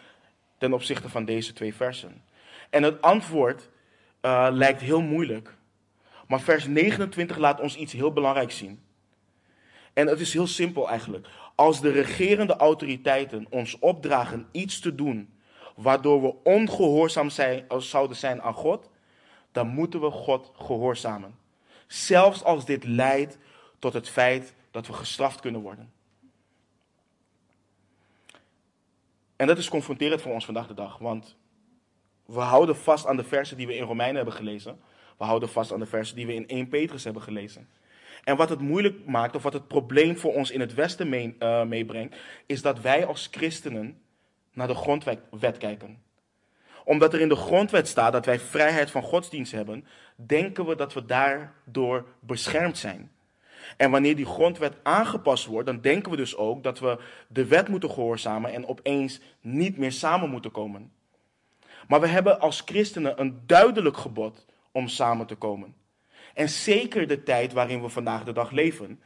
[0.58, 2.23] ten opzichte van deze twee versen?
[2.69, 3.69] En het antwoord
[4.21, 5.58] uh, lijkt heel moeilijk,
[6.28, 8.82] maar vers 29 laat ons iets heel belangrijks zien.
[9.93, 11.28] En het is heel simpel eigenlijk.
[11.56, 15.34] Als de regerende autoriteiten ons opdragen iets te doen
[15.76, 18.89] waardoor we ongehoorzaam zijn, zouden zijn aan God,
[19.58, 21.36] dan moeten we God gehoorzamen.
[21.88, 23.38] Zelfs als dit leidt
[23.80, 25.91] tot het feit dat we gestraft kunnen worden.
[29.36, 31.36] En dat is confronterend voor ons vandaag de dag, want
[32.26, 34.80] we houden vast aan de versen die we in Romeinen hebben gelezen.
[35.17, 37.70] We houden vast aan de versen die we in 1 Petrus hebben gelezen.
[38.24, 41.36] En wat het moeilijk maakt, of wat het probleem voor ons in het Westen mee,
[41.39, 42.15] uh, meebrengt,
[42.46, 44.02] is dat wij als christenen
[44.54, 46.06] naar de grondwet kijken.
[46.88, 50.93] Omdat er in de grondwet staat dat wij vrijheid van godsdienst hebben, denken we dat
[50.93, 53.12] we daardoor beschermd zijn.
[53.78, 57.67] En wanneer die grondwet aangepast wordt, dan denken we dus ook dat we de wet
[57.67, 60.91] moeten gehoorzamen en opeens niet meer samen moeten komen.
[61.88, 65.76] Maar we hebben als christenen een duidelijk gebod om samen te komen.
[66.34, 69.02] En zeker de tijd waarin we vandaag de dag leven.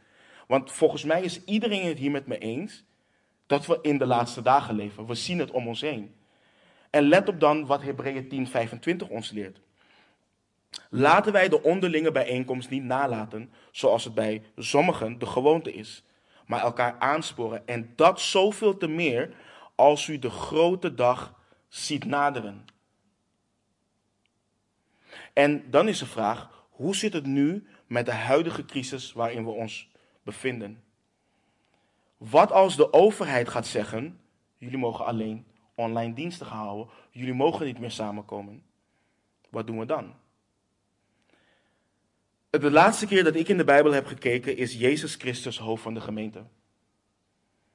[0.47, 2.83] Want volgens mij is iedereen het hier met me eens
[3.45, 5.05] dat we in de laatste dagen leven.
[5.05, 6.19] We zien het om ons heen.
[6.91, 8.47] En let op dan wat Hebreeën
[9.03, 9.61] 10:25 ons leert.
[10.89, 16.03] Laten wij de onderlinge bijeenkomst niet nalaten, zoals het bij sommigen de gewoonte is,
[16.45, 17.67] maar elkaar aansporen.
[17.67, 19.33] En dat zoveel te meer
[19.75, 22.65] als u de grote dag ziet naderen.
[25.33, 29.51] En dan is de vraag, hoe zit het nu met de huidige crisis waarin we
[29.51, 29.89] ons
[30.23, 30.83] bevinden?
[32.17, 34.19] Wat als de overheid gaat zeggen,
[34.57, 35.45] jullie mogen alleen
[35.81, 38.63] online diensten gaan houden, jullie mogen niet meer samenkomen?
[39.49, 40.13] Wat doen we dan?
[42.49, 45.93] De laatste keer dat ik in de Bijbel heb gekeken is Jezus Christus hoofd van
[45.93, 46.43] de gemeente.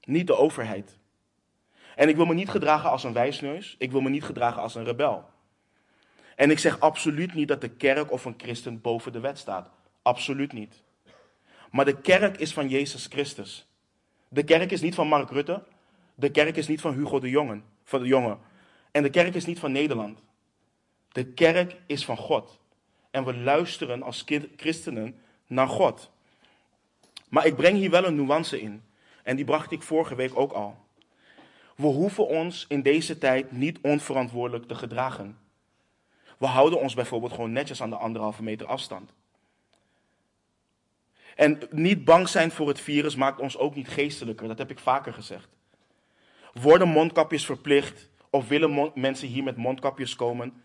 [0.04, 0.98] Niet de overheid.
[1.94, 4.74] En ik wil me niet gedragen als een wijsneus, ik wil me niet gedragen als
[4.74, 5.24] een rebel.
[6.36, 9.70] En ik zeg absoluut niet dat de kerk of een christen boven de wet staat.
[10.02, 10.82] Absoluut niet.
[11.70, 13.66] Maar de kerk is van Jezus Christus.
[14.28, 15.62] De kerk is niet van Mark Rutte.
[16.14, 17.60] De kerk is niet van Hugo de Jonge.
[17.86, 18.38] Van de jongen.
[18.90, 20.18] En de kerk is niet van Nederland.
[21.12, 22.58] De kerk is van God.
[23.10, 24.24] En we luisteren als
[24.56, 26.10] christenen naar God.
[27.28, 28.82] Maar ik breng hier wel een nuance in.
[29.22, 30.76] En die bracht ik vorige week ook al.
[31.76, 35.38] We hoeven ons in deze tijd niet onverantwoordelijk te gedragen.
[36.38, 39.12] We houden ons bijvoorbeeld gewoon netjes aan de anderhalve meter afstand.
[41.34, 44.48] En niet bang zijn voor het virus maakt ons ook niet geestelijker.
[44.48, 45.55] Dat heb ik vaker gezegd.
[46.60, 50.62] Worden mondkapjes verplicht of willen mensen hier met mondkapjes komen?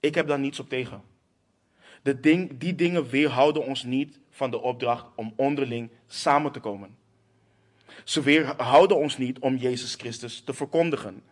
[0.00, 1.02] Ik heb daar niets op tegen.
[2.20, 6.96] Ding, die dingen weerhouden ons niet van de opdracht om onderling samen te komen.
[8.04, 11.22] Ze weerhouden ons niet om Jezus Christus te verkondigen.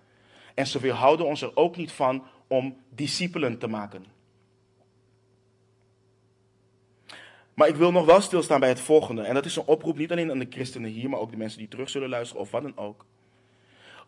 [0.54, 4.04] En ze weerhouden ons er ook niet van om discipelen te maken.
[7.54, 9.22] Maar ik wil nog wel stilstaan bij het volgende.
[9.22, 11.58] En dat is een oproep niet alleen aan de christenen hier, maar ook de mensen
[11.58, 13.06] die terug zullen luisteren of wat dan ook.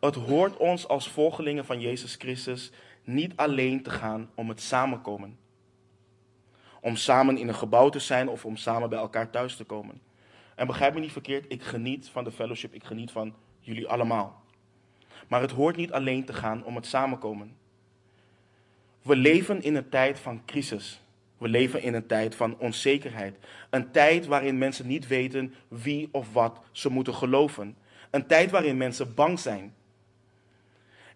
[0.04, 2.70] Het hoort ons als volgelingen van Jezus Christus
[3.04, 5.38] niet alleen te gaan om het samenkomen.
[6.80, 10.00] Om samen in een gebouw te zijn of om samen bij elkaar thuis te komen.
[10.56, 14.42] En begrijp me niet verkeerd, ik geniet van de fellowship, ik geniet van jullie allemaal.
[15.28, 17.56] Maar het hoort niet alleen te gaan om het samenkomen.
[19.02, 21.00] We leven in een tijd van crisis.
[21.38, 23.36] We leven in een tijd van onzekerheid.
[23.70, 27.76] Een tijd waarin mensen niet weten wie of wat ze moeten geloven.
[28.10, 29.74] Een tijd waarin mensen bang zijn.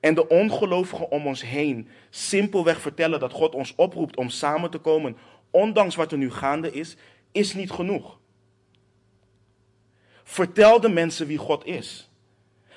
[0.01, 4.79] En de ongelovigen om ons heen simpelweg vertellen dat God ons oproept om samen te
[4.79, 5.17] komen,
[5.51, 6.97] ondanks wat er nu gaande is,
[7.33, 8.19] is niet genoeg.
[10.25, 12.11] Vertel de mensen wie God is.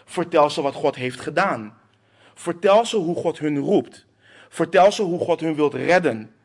[0.05, 1.77] Vertel ze wat God heeft gedaan.
[2.33, 4.05] Vertel ze hoe God hun roept.
[4.49, 6.35] Vertel ze hoe God hun wilt redden,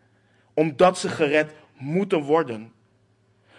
[0.55, 2.73] omdat ze gered moeten worden.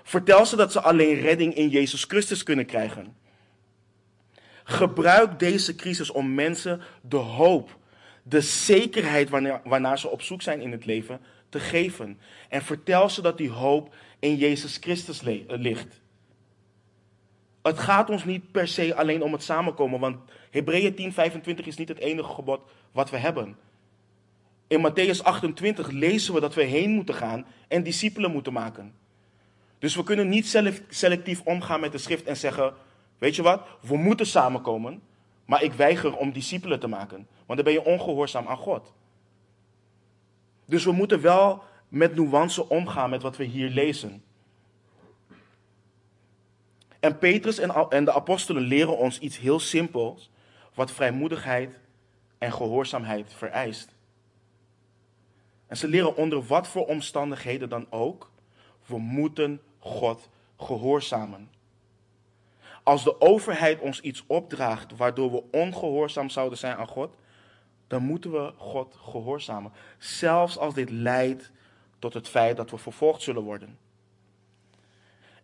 [0.03, 3.15] Vertel ze dat ze alleen redding in Jezus Christus kunnen krijgen.
[4.69, 7.77] Gebruik deze crisis om mensen de hoop,
[8.23, 9.29] de zekerheid
[9.63, 12.19] waarnaar ze op zoek zijn in het leven, te geven.
[12.49, 16.01] En vertel ze dat die hoop in Jezus Christus ligt.
[17.61, 20.17] Het gaat ons niet per se alleen om het samenkomen, want
[20.49, 22.61] Hebreeën 10:25 is niet het enige gebod
[22.91, 23.57] wat we hebben.
[24.67, 28.93] In Matthäus 28 lezen we dat we heen moeten gaan en discipelen moeten maken.
[29.79, 32.73] Dus we kunnen niet selectief omgaan met de schrift en zeggen:
[33.17, 35.01] Weet je wat, we moeten samenkomen,
[35.45, 37.27] maar ik weiger om discipelen te maken.
[37.45, 38.93] Want dan ben je ongehoorzaam aan God.
[40.65, 44.23] Dus we moeten wel met nuance omgaan met wat we hier lezen.
[46.99, 47.57] En Petrus
[47.89, 50.31] en de apostelen leren ons iets heel simpels,
[50.73, 51.79] wat vrijmoedigheid
[52.37, 53.95] en gehoorzaamheid vereist.
[55.67, 58.31] En ze leren onder wat voor omstandigheden dan ook,
[58.85, 61.49] we moeten God gehoorzamen.
[62.87, 67.15] Als de overheid ons iets opdraagt waardoor we ongehoorzaam zouden zijn aan God,
[67.87, 69.71] dan moeten we God gehoorzamen.
[69.97, 71.51] Zelfs als dit leidt
[71.99, 73.77] tot het feit dat we vervolgd zullen worden.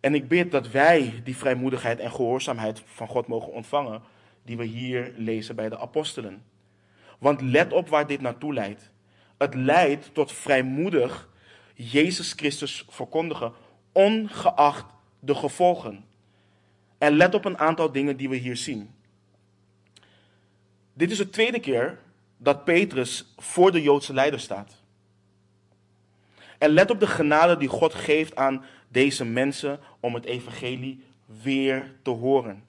[0.00, 4.02] En ik bid dat wij die vrijmoedigheid en gehoorzaamheid van God mogen ontvangen,
[4.42, 6.44] die we hier lezen bij de apostelen.
[7.18, 8.90] Want let op waar dit naartoe leidt.
[9.38, 11.28] Het leidt tot vrijmoedig
[11.74, 13.52] Jezus Christus verkondigen,
[13.92, 14.86] ongeacht
[15.20, 16.12] de gevolgen.
[16.98, 18.90] En let op een aantal dingen die we hier zien.
[20.92, 21.98] Dit is de tweede keer
[22.36, 24.82] dat Petrus voor de Joodse leider staat.
[26.58, 31.04] En let op de genade die God geeft aan deze mensen om het evangelie
[31.42, 32.64] weer te horen.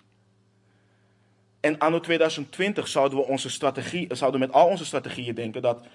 [1.60, 5.86] En anno 2020 zouden we onze strategie, zouden met al onze strategieën denken dat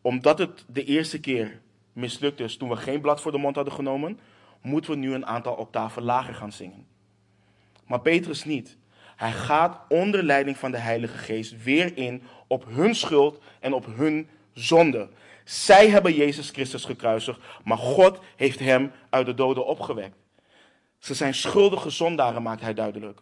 [0.00, 1.60] omdat het de eerste keer
[1.92, 4.18] mislukt is toen we geen blad voor de mond hadden genomen,
[4.62, 6.86] moeten we nu een aantal octaven lager gaan zingen.
[7.86, 8.76] Maar Petrus niet.
[9.16, 13.86] Hij gaat onder leiding van de Heilige Geest weer in op hun schuld en op
[13.96, 15.08] hun zonde.
[15.44, 20.16] Zij hebben Jezus Christus gekruisigd, maar God heeft hem uit de doden opgewekt.
[20.98, 23.20] Ze zijn schuldige zondaren, maakt hij duidelijk.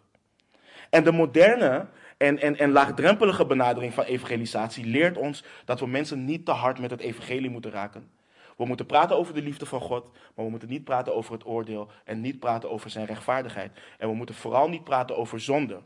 [0.89, 1.87] En de moderne
[2.17, 6.79] en, en, en laagdrempelige benadering van evangelisatie leert ons dat we mensen niet te hard
[6.79, 8.09] met het evangelie moeten raken.
[8.55, 10.03] We moeten praten over de liefde van God,
[10.35, 13.71] maar we moeten niet praten over het oordeel en niet praten over zijn rechtvaardigheid.
[13.97, 15.81] En we moeten vooral niet praten over zonde.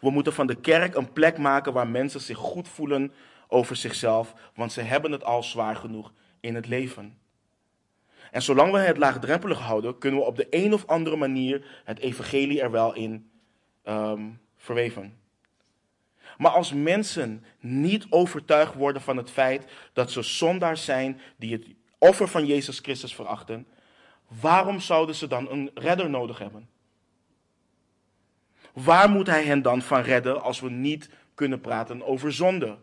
[0.00, 3.12] We moeten van de kerk een plek maken waar mensen zich goed voelen
[3.48, 7.18] over zichzelf, want ze hebben het al zwaar genoeg in het leven.
[8.30, 11.98] En zolang we het laagdrempelig houden, kunnen we op de een of andere manier het
[11.98, 13.30] evangelie er wel in
[13.84, 15.18] um, verweven.
[16.36, 21.66] Maar als mensen niet overtuigd worden van het feit dat ze zondaars zijn die het
[21.98, 23.66] offer van Jezus Christus verachten,
[24.40, 26.68] waarom zouden ze dan een redder nodig hebben?
[28.72, 32.76] Waar moet hij hen dan van redden als we niet kunnen praten over zonde?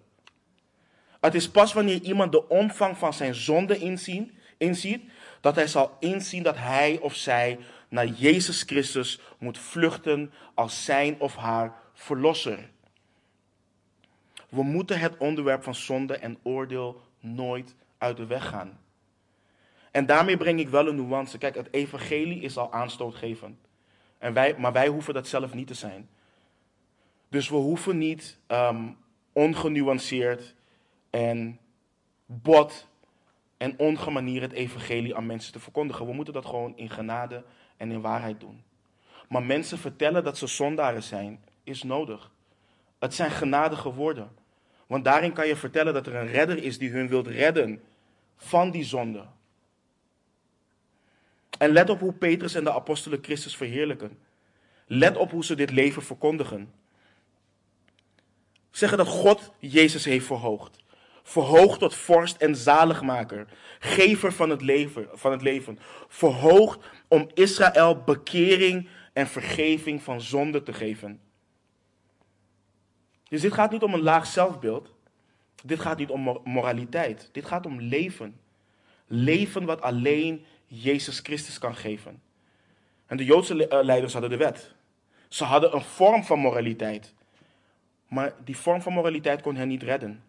[1.20, 5.04] Het is pas wanneer iemand de omvang van zijn zonde inzien, inziet,
[5.42, 11.20] dat hij zal inzien dat hij of zij naar Jezus Christus moet vluchten als zijn
[11.20, 12.70] of haar verlosser.
[14.54, 18.80] We moeten het onderwerp van zonde en oordeel nooit uit de weg gaan.
[19.92, 21.38] En daarmee breng ik wel een nuance.
[21.38, 23.58] Kijk, het evangelie is al aanstootgevend.
[24.18, 26.10] En wij, maar wij hoeven dat zelf niet te zijn.
[27.30, 28.98] Dus we hoeven niet um,
[29.32, 30.56] ongenuanceerd
[31.10, 31.60] en
[32.26, 32.88] bot
[33.58, 36.06] en ongemanierd het evangelie aan mensen te verkondigen.
[36.06, 37.44] We moeten dat gewoon in genade
[37.78, 38.64] en in waarheid doen.
[39.30, 42.32] Maar mensen vertellen dat ze zondaren zijn, is nodig.
[43.00, 44.42] Het zijn genadige woorden.
[44.94, 47.82] Want daarin kan je vertellen dat er een redder is die hun wilt redden
[48.38, 49.26] van die zonde.
[51.58, 54.18] En let op hoe Petrus en de apostelen Christus verheerlijken.
[54.88, 56.74] Let op hoe ze dit leven verkondigen.
[58.72, 60.84] Zeggen dat God Jezus heeft verhoogd.
[61.24, 63.48] Verhoogd tot vorst en zaligmaker.
[63.80, 65.08] Gever van het leven.
[65.14, 65.80] Van het leven.
[66.08, 71.22] Verhoogd om Israël bekering en vergeving van zonde te geven.
[73.34, 74.94] Dus dit gaat niet om een laag zelfbeeld.
[75.64, 77.30] Dit gaat niet om moraliteit.
[77.32, 78.40] Dit gaat om leven.
[79.08, 82.22] Leven wat alleen Jezus Christus kan geven.
[83.06, 84.74] En de Joodse eh, leiders hadden de wet.
[85.28, 87.14] Ze hadden een vorm van moraliteit.
[88.08, 90.24] Maar die vorm van moraliteit kon hen niet redden.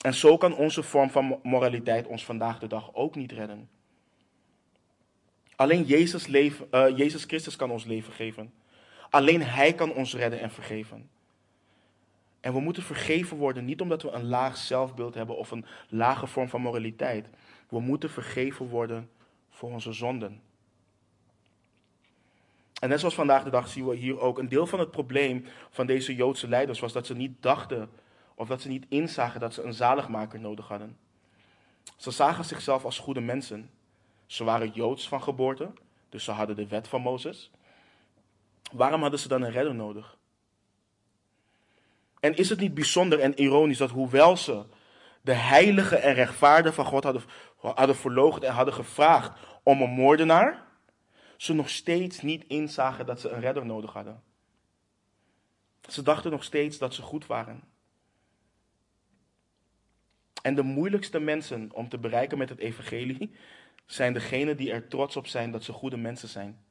[0.00, 3.68] En zo kan onze vorm van moraliteit ons vandaag de dag ook niet redden.
[5.56, 8.52] Alleen Jezus, leven, uh, Jezus Christus kan ons leven geven.
[9.10, 11.10] Alleen Hij kan ons redden en vergeven.
[12.40, 16.26] En we moeten vergeven worden niet omdat we een laag zelfbeeld hebben of een lage
[16.26, 17.28] vorm van moraliteit.
[17.68, 19.10] We moeten vergeven worden
[19.50, 20.40] voor onze zonden.
[22.80, 25.44] En net zoals vandaag de dag zien we hier ook een deel van het probleem
[25.70, 27.90] van deze Joodse leiders was dat ze niet dachten
[28.34, 30.96] of dat ze niet inzagen dat ze een zaligmaker nodig hadden.
[31.96, 33.70] Ze zagen zichzelf als goede mensen.
[34.26, 35.70] Ze waren Joods van geboorte,
[36.08, 37.50] dus ze hadden de wet van Mozes.
[38.72, 40.17] Waarom hadden ze dan een redder nodig?
[42.20, 44.64] En is het niet bijzonder en ironisch dat hoewel ze
[45.22, 47.22] de heilige en rechtvaardige van God hadden,
[47.56, 50.66] hadden en hadden gevraagd om een moordenaar,
[51.36, 54.22] ze nog steeds niet inzagen dat ze een redder nodig hadden.
[55.88, 57.62] Ze dachten nog steeds dat ze goed waren.
[60.42, 63.34] En de moeilijkste mensen om te bereiken met het evangelie
[63.86, 66.64] zijn degenen die er trots op zijn dat ze goede mensen zijn.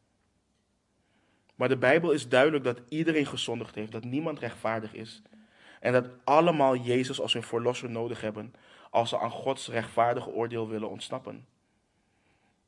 [1.55, 5.21] Maar de Bijbel is duidelijk dat iedereen gezondigd heeft, dat niemand rechtvaardig is.
[5.79, 8.53] En dat allemaal Jezus als hun verlosser nodig hebben
[8.89, 11.45] als ze aan Gods rechtvaardige oordeel willen ontsnappen.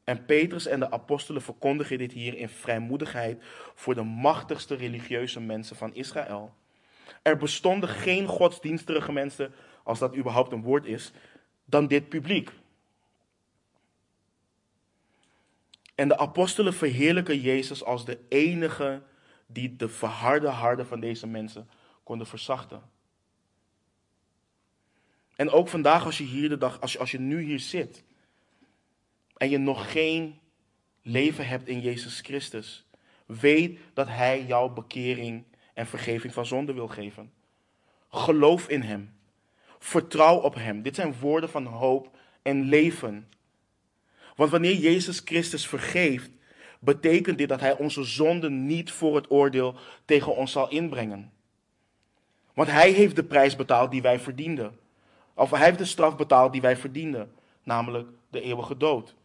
[0.03, 3.43] En Petrus en de apostelen verkondigen dit hier in vrijmoedigheid
[3.75, 6.53] voor de machtigste religieuze mensen van Israël.
[7.21, 9.53] Er bestonden geen godsdienstige mensen,
[9.83, 11.11] als dat überhaupt een woord is,
[11.65, 12.51] dan dit publiek.
[15.95, 19.01] En de apostelen verheerlijken Jezus als de enige
[19.45, 21.69] die de verharde harden van deze mensen
[22.03, 22.81] konden verzachten.
[25.39, 28.03] En ook vandaag, als je hier de dag, als je, als je nu hier zit
[29.37, 30.39] en je nog geen
[31.01, 32.85] leven hebt in Jezus Christus,
[33.25, 37.31] weet dat Hij jouw bekering en vergeving van zonde wil geven.
[38.09, 39.13] Geloof in Hem.
[39.77, 40.81] Vertrouw op Hem.
[40.81, 43.29] Dit zijn woorden van hoop en leven.
[44.35, 46.29] Want wanneer Jezus Christus vergeeft,
[46.79, 49.75] betekent dit dat Hij onze zonden niet voor het oordeel
[50.05, 51.31] tegen ons zal inbrengen.
[52.53, 54.87] Want Hij heeft de prijs betaald die wij verdienden.
[55.39, 57.31] Of Hij heeft de straf betaald die wij verdienden,
[57.63, 59.15] namelijk de eeuwige dood.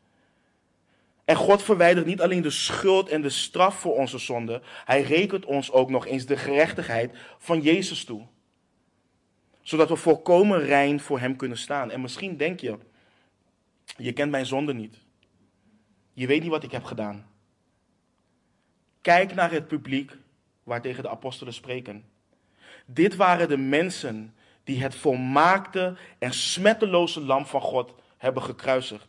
[1.24, 5.44] En God verwijdert niet alleen de schuld en de straf voor onze zonden, Hij rekent
[5.44, 8.26] ons ook nog eens de gerechtigheid van Jezus toe.
[9.62, 11.90] Zodat we volkomen rein voor Hem kunnen staan.
[11.90, 12.78] En misschien denk je,
[13.96, 14.98] je kent mijn zonde niet.
[16.12, 17.26] Je weet niet wat ik heb gedaan.
[19.00, 20.16] Kijk naar het publiek
[20.62, 22.04] waartegen de apostelen spreken.
[22.86, 24.34] Dit waren de mensen
[24.64, 29.06] die het volmaakte en smetteloze lam van God hebben gekruisigd.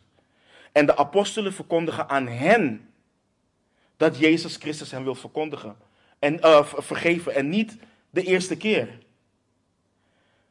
[0.72, 2.90] En de apostelen verkondigen aan hen
[3.96, 5.76] dat Jezus Christus hen wil verkondigen
[6.18, 7.76] en uh, vergeven en niet
[8.10, 8.98] de eerste keer.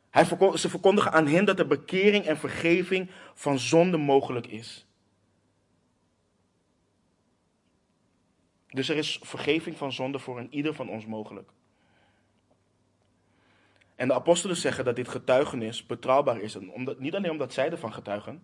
[0.10, 0.26] Hij
[0.56, 4.86] ze verkondigen aan hen dat de bekering en vergeving van zonde mogelijk is.
[8.70, 11.50] Dus er is vergeving van zonde voor een ieder van ons mogelijk.
[13.96, 16.56] En de apostelen zeggen dat dit getuigenis betrouwbaar is.
[16.56, 18.44] Omdat, niet alleen omdat zij ervan getuigen,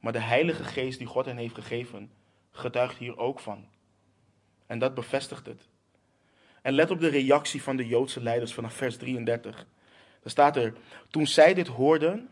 [0.00, 2.10] maar de Heilige Geest die God hen heeft gegeven,
[2.50, 3.68] getuigt hier ook van.
[4.66, 5.68] En dat bevestigt het.
[6.62, 9.54] En let op de reactie van de Joodse leiders vanaf vers 33.
[10.22, 10.74] Daar staat er:
[11.10, 12.30] Toen zij dit hoorden,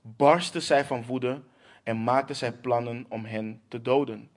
[0.00, 1.40] barstten zij van woede
[1.82, 4.30] en maakten zij plannen om hen te doden.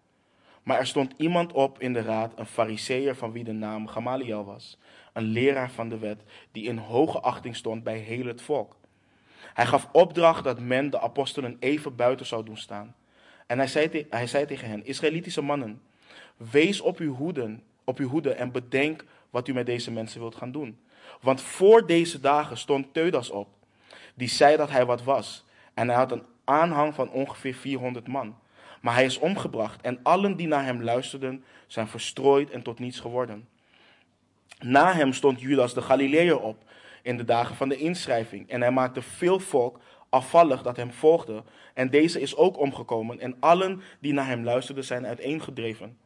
[0.64, 4.46] Maar er stond iemand op in de raad, een fariseer van wie de naam Gamaliel
[4.46, 4.78] was,
[5.14, 8.76] een leraar van de wet, die in hoge achting stond bij heel het volk.
[9.54, 12.96] Hij gaf opdracht dat men de apostelen even buiten zou doen staan.
[13.48, 13.68] En hij
[14.28, 15.82] zei, tegen hen, Israëlitische mannen,
[16.38, 20.36] wees op uw, hoeden, op uw hoede en bedenk wat u met deze mensen wilt
[20.36, 20.80] gaan doen.
[21.22, 23.48] Want voor deze dagen stond Teudas op,
[24.14, 25.46] die zei dat hij wat was.
[25.74, 28.36] En hij had een aanhang van ongeveer 400 man.
[28.82, 33.00] Maar hij is omgebracht en allen die naar hem luisterden zijn verstrooid en tot niets
[33.00, 33.48] geworden.
[34.64, 36.64] Na hem stond Judas de Galileër op
[37.02, 41.44] in de dagen van de inschrijving en hij maakte veel volk afvallig dat hem volgde.
[41.74, 45.98] En deze is ook omgekomen en allen die naar hem luisterden zijn uiteengedreven.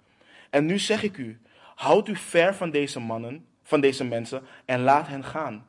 [0.49, 1.39] En nu zeg ik u,
[1.75, 5.67] houd u ver van deze mannen, van deze mensen en laat hen gaan.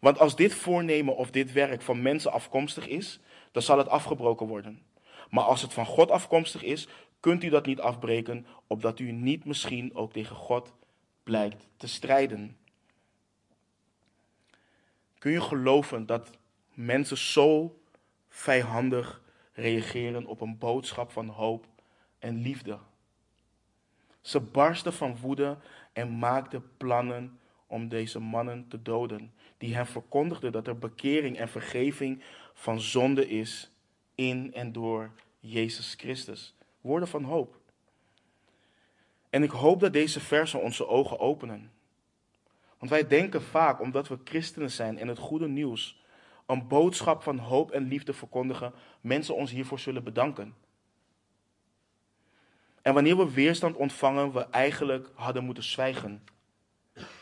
[0.00, 3.20] Want als dit voornemen of dit werk van mensen afkomstig is,
[3.52, 4.82] dan zal het afgebroken worden.
[5.30, 6.88] Maar als het van God afkomstig is,
[7.20, 10.72] kunt u dat niet afbreken, opdat u niet misschien ook tegen God
[11.28, 12.56] blijkt te strijden.
[15.18, 16.30] Kun je geloven dat
[16.74, 17.80] mensen zo
[18.28, 19.22] vijandig
[19.52, 21.66] reageren op een boodschap van hoop
[22.18, 22.78] en liefde?
[24.20, 25.58] Ze barsten van woede
[25.92, 31.48] en maakten plannen om deze mannen te doden, die hen verkondigden dat er bekering en
[31.48, 32.22] vergeving
[32.54, 33.70] van zonde is
[34.14, 35.10] in en door
[35.40, 36.54] Jezus Christus.
[36.80, 37.60] Woorden van hoop.
[39.30, 41.70] En ik hoop dat deze versen onze ogen openen.
[42.78, 46.02] Want wij denken vaak, omdat we christenen zijn en het goede nieuws,
[46.46, 50.54] een boodschap van hoop en liefde verkondigen, mensen ons hiervoor zullen bedanken.
[52.82, 56.24] En wanneer we weerstand ontvangen, we eigenlijk hadden moeten zwijgen.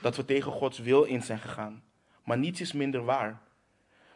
[0.00, 1.82] Dat we tegen Gods wil in zijn gegaan.
[2.24, 3.42] Maar niets is minder waar.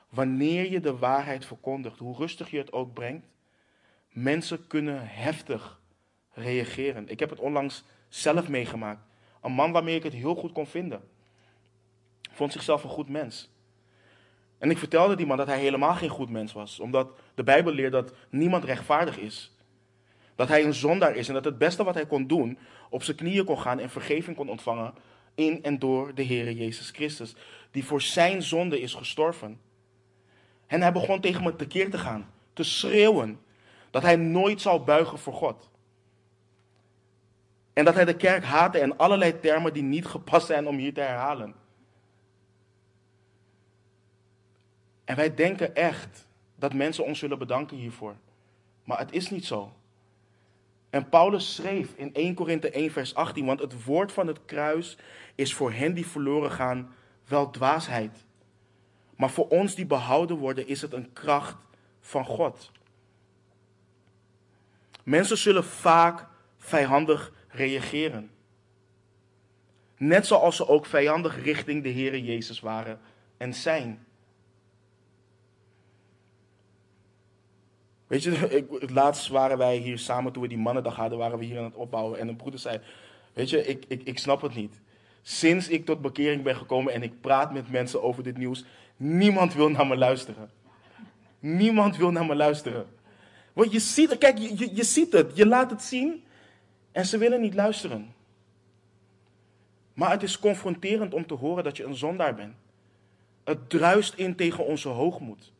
[0.08, 3.26] Wanneer je de waarheid verkondigt, hoe rustig je het ook brengt,
[4.08, 5.79] mensen kunnen heftig
[6.32, 7.08] reageren.
[7.08, 9.00] Ik heb het onlangs zelf meegemaakt.
[9.42, 11.02] Een man waarmee ik het heel goed kon vinden.
[12.32, 13.50] Vond zichzelf een goed mens.
[14.58, 16.80] En ik vertelde die man dat hij helemaal geen goed mens was.
[16.80, 19.52] Omdat de Bijbel leert dat niemand rechtvaardig is.
[20.34, 22.58] Dat hij een zondaar is en dat het beste wat hij kon doen,
[22.90, 24.94] op zijn knieën kon gaan en vergeving kon ontvangen
[25.34, 27.34] in en door de Heer Jezus Christus.
[27.70, 29.60] Die voor zijn zonde is gestorven.
[30.66, 33.40] En hij begon tegen me tekeer te gaan, te schreeuwen.
[33.90, 35.69] Dat hij nooit zou buigen voor God.
[37.80, 40.94] En dat hij de kerk haatte en allerlei termen die niet gepast zijn om hier
[40.94, 41.54] te herhalen.
[45.04, 48.16] En wij denken echt dat mensen ons zullen bedanken hiervoor.
[48.84, 49.72] Maar het is niet zo.
[50.90, 54.96] En Paulus schreef in 1 Korinthe 1 vers 18, want het woord van het kruis
[55.34, 58.24] is voor hen die verloren gaan wel dwaasheid.
[59.16, 61.56] Maar voor ons die behouden worden is het een kracht
[62.00, 62.70] van God.
[65.02, 66.26] Mensen zullen vaak
[66.56, 68.30] vijandig reageren.
[69.96, 73.00] Net zoals ze ook vijandig richting de Heere Jezus waren
[73.36, 74.06] en zijn.
[78.06, 81.44] Weet je, ik, laatst waren wij hier samen, toen we die mannendag hadden, waren we
[81.44, 82.18] hier aan het opbouwen.
[82.18, 82.80] En een broeder zei,
[83.32, 84.80] weet je, ik, ik, ik snap het niet.
[85.22, 88.64] Sinds ik tot bekering ben gekomen en ik praat met mensen over dit nieuws,
[88.96, 90.50] niemand wil naar me luisteren.
[91.38, 92.86] Niemand wil naar me luisteren.
[93.52, 96.24] Want je ziet, kijk, je, je, je ziet het, je laat het zien
[96.92, 98.14] en ze willen niet luisteren.
[99.94, 102.54] Maar het is confronterend om te horen dat je een zondaar bent.
[103.44, 105.52] Het druist in tegen onze hoogmoed.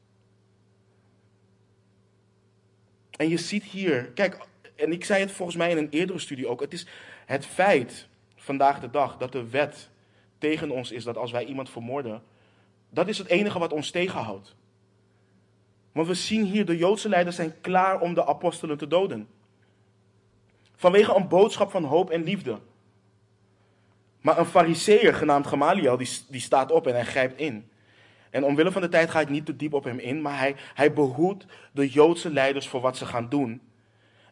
[3.10, 6.46] En je ziet hier, kijk, en ik zei het volgens mij in een eerdere studie
[6.46, 6.86] ook, het is
[7.26, 9.90] het feit vandaag de dag dat de wet
[10.38, 12.22] tegen ons is dat als wij iemand vermoorden,
[12.90, 14.54] dat is het enige wat ons tegenhoudt.
[15.92, 19.28] Want we zien hier, de Joodse leiders zijn klaar om de apostelen te doden.
[20.80, 22.58] Vanwege een boodschap van hoop en liefde.
[24.20, 27.70] Maar een fariseer genaamd Gamaliel, die, die staat op en hij grijpt in.
[28.30, 30.56] En omwille van de tijd ga ik niet te diep op hem in, maar hij,
[30.74, 33.60] hij behoedt de Joodse leiders voor wat ze gaan doen.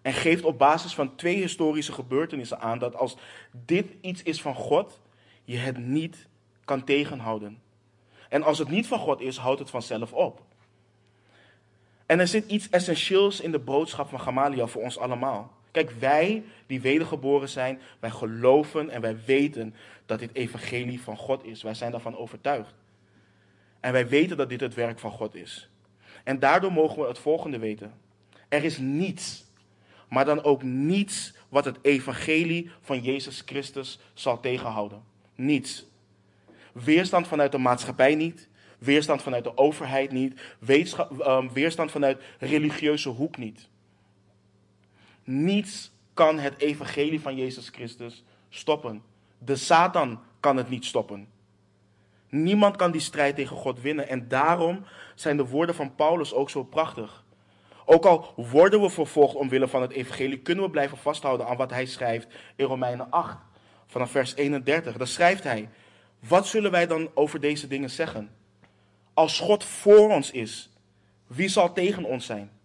[0.02, 3.16] En geeft op basis van twee historische gebeurtenissen aan dat als
[3.50, 5.00] dit iets is van God,
[5.44, 6.28] je het niet
[6.64, 7.62] kan tegenhouden.
[8.28, 10.42] En als het niet van God is, houdt het vanzelf op.
[12.06, 15.56] En er zit iets essentieels in de boodschap van Gamaliel voor ons allemaal.
[15.70, 19.74] Kijk, wij die wedergeboren zijn, wij geloven en wij weten
[20.06, 21.62] dat dit evangelie van God is.
[21.62, 22.74] Wij zijn daarvan overtuigd.
[23.80, 25.70] En wij weten dat dit het werk van God is.
[26.24, 27.92] En daardoor mogen we het volgende weten.
[28.48, 29.44] Er is niets,
[30.08, 35.02] maar dan ook niets wat het evangelie van Jezus Christus zal tegenhouden.
[35.34, 35.86] Niets.
[36.72, 38.48] Weerstand vanuit de maatschappij niet.
[38.78, 40.40] Weerstand vanuit de overheid niet.
[40.66, 43.68] Ehm, weerstand vanuit religieuze hoek niet.
[45.30, 49.02] Niets kan het evangelie van Jezus Christus stoppen.
[49.38, 51.28] De Satan kan het niet stoppen.
[52.28, 54.08] Niemand kan die strijd tegen God winnen.
[54.08, 57.24] En daarom zijn de woorden van Paulus ook zo prachtig.
[57.84, 61.70] Ook al worden we vervolgd omwille van het evangelie, kunnen we blijven vasthouden aan wat
[61.70, 62.26] hij schrijft
[62.56, 63.38] in Romeinen 8,
[63.86, 64.96] vanaf vers 31.
[64.96, 65.68] Dan schrijft hij,
[66.18, 68.30] wat zullen wij dan over deze dingen zeggen?
[69.14, 70.70] Als God voor ons is,
[71.26, 72.57] wie zal tegen ons zijn?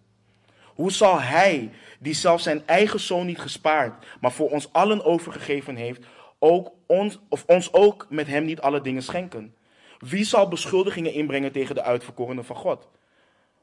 [0.74, 5.76] Hoe zal hij, die zelf zijn eigen zoon niet gespaard, maar voor ons allen overgegeven
[5.76, 6.04] heeft,
[6.38, 9.54] ook ons, of ons ook met hem niet alle dingen schenken?
[9.98, 12.88] Wie zal beschuldigingen inbrengen tegen de uitverkorenen van God?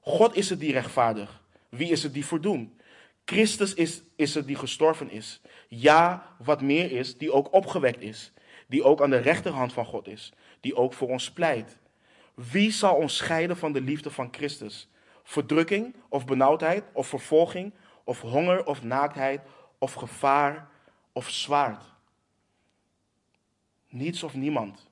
[0.01, 1.41] God is het die rechtvaardig.
[1.69, 2.71] Wie is het die verdoemt?
[3.25, 5.41] Christus is, is het die gestorven is.
[5.67, 8.31] Ja, wat meer is, die ook opgewekt is.
[8.67, 10.33] Die ook aan de rechterhand van God is.
[10.59, 11.77] Die ook voor ons pleit.
[12.33, 14.89] Wie zal ons scheiden van de liefde van Christus?
[15.23, 19.41] Verdrukking of benauwdheid of vervolging of honger of naaktheid
[19.77, 20.69] of gevaar
[21.11, 21.83] of zwaard?
[23.87, 24.89] Niets of niemand.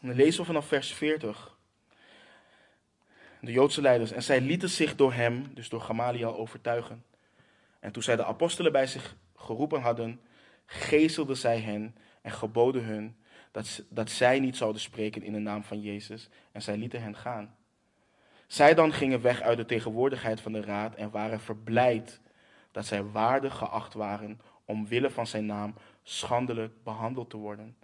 [0.00, 1.56] En lezen we vanaf vers 40.
[3.40, 4.12] De Joodse leiders.
[4.12, 7.04] En zij lieten zich door hem, dus door Gamaliel, overtuigen.
[7.80, 10.20] En toen zij de apostelen bij zich geroepen hadden,
[10.66, 13.16] gezelden zij hen en geboden hun
[13.50, 16.28] dat, dat zij niet zouden spreken in de naam van Jezus.
[16.52, 17.56] En zij lieten hen gaan.
[18.48, 22.20] Zij dan gingen weg uit de tegenwoordigheid van de raad en waren verblijd
[22.72, 27.76] dat zij waardig geacht waren omwille van zijn naam schandelijk behandeld te worden.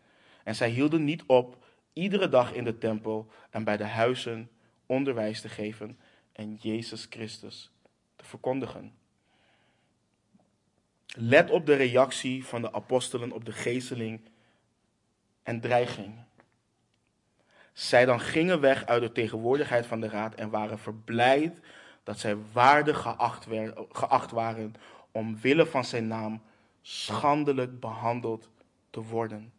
[0.45, 4.51] En zij hielden niet op iedere dag in de tempel en bij de huizen
[4.87, 5.99] onderwijs te geven
[6.33, 7.71] en Jezus Christus
[8.17, 8.93] te verkondigen.
[11.07, 14.21] Let op de reactie van de apostelen op de geesteling
[15.43, 16.15] en dreiging.
[17.75, 21.61] Zij dan gingen weg uit de tegenwoordigheid van de raad en waren verblijd
[22.03, 23.47] dat zij waardig geacht,
[23.93, 24.75] geacht waren
[25.13, 26.43] omwille van zijn naam
[26.83, 28.49] schandelijk behandeld
[28.91, 29.53] te worden.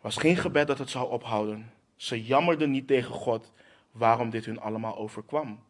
[0.00, 1.72] Was geen gebed dat het zou ophouden.
[1.96, 3.52] Ze jammerden niet tegen God
[3.90, 5.60] waarom dit hun allemaal overkwam.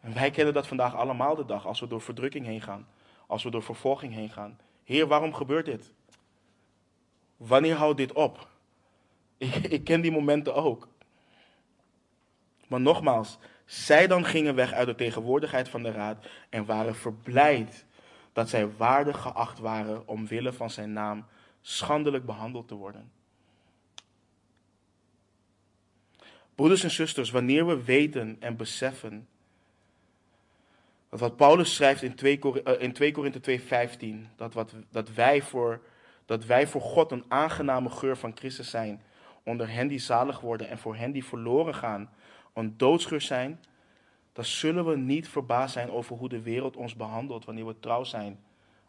[0.00, 2.88] En wij kennen dat vandaag allemaal de dag als we door verdrukking heen gaan,
[3.26, 4.58] als we door vervolging heen gaan.
[4.84, 5.92] Heer, waarom gebeurt dit?
[7.36, 8.50] Wanneer houdt dit op?
[9.68, 10.88] Ik, ken die momenten ook.
[12.66, 17.84] Maar nogmaals, zij dan gingen weg uit de tegenwoordigheid van de raad en waren verblijd
[18.32, 21.26] dat zij waardig geacht waren omwille van zijn naam
[21.60, 23.10] schandelijk behandeld te worden.
[26.54, 29.28] Broeders en zusters, wanneer we weten en beseffen
[31.08, 35.12] Dat wat Paulus schrijft in 2, Kor- eh, in 2 Korinthe 2:15, dat, wat, dat,
[35.12, 35.80] wij voor,
[36.26, 39.02] dat wij voor God een aangename geur van Christus zijn,
[39.42, 42.10] onder hen die zalig worden en voor hen die verloren gaan,
[42.52, 43.60] een doodsgeur zijn,
[44.32, 48.04] dan zullen we niet verbaasd zijn over hoe de wereld ons behandelt wanneer we trouw
[48.04, 48.40] zijn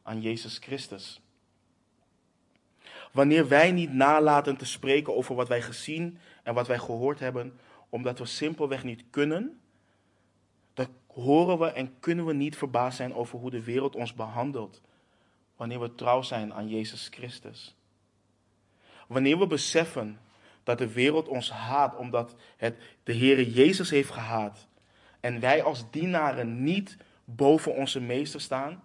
[0.03, 1.21] aan Jezus Christus.
[3.11, 7.59] Wanneer wij niet nalaten te spreken over wat wij gezien en wat wij gehoord hebben,
[7.89, 9.61] omdat we simpelweg niet kunnen,
[10.73, 14.81] dan horen we en kunnen we niet verbaasd zijn over hoe de wereld ons behandelt
[15.55, 17.75] wanneer we trouw zijn aan Jezus Christus.
[19.07, 20.19] Wanneer we beseffen
[20.63, 24.67] dat de wereld ons haat omdat het de Heere Jezus heeft gehaat
[25.19, 28.83] en wij als dienaren niet boven onze meester staan,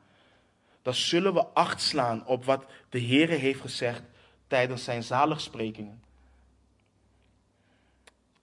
[0.83, 4.03] dan zullen we acht slaan op wat de Heere heeft gezegd
[4.47, 6.03] tijdens zijn zaligsprekingen.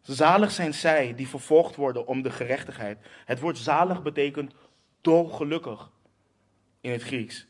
[0.02, 2.98] Zalig zijn zij die vervolgd worden om de gerechtigheid.
[3.26, 4.54] Het woord zalig betekent
[5.02, 5.90] dolgelukkig
[6.82, 7.46] in het Grieks.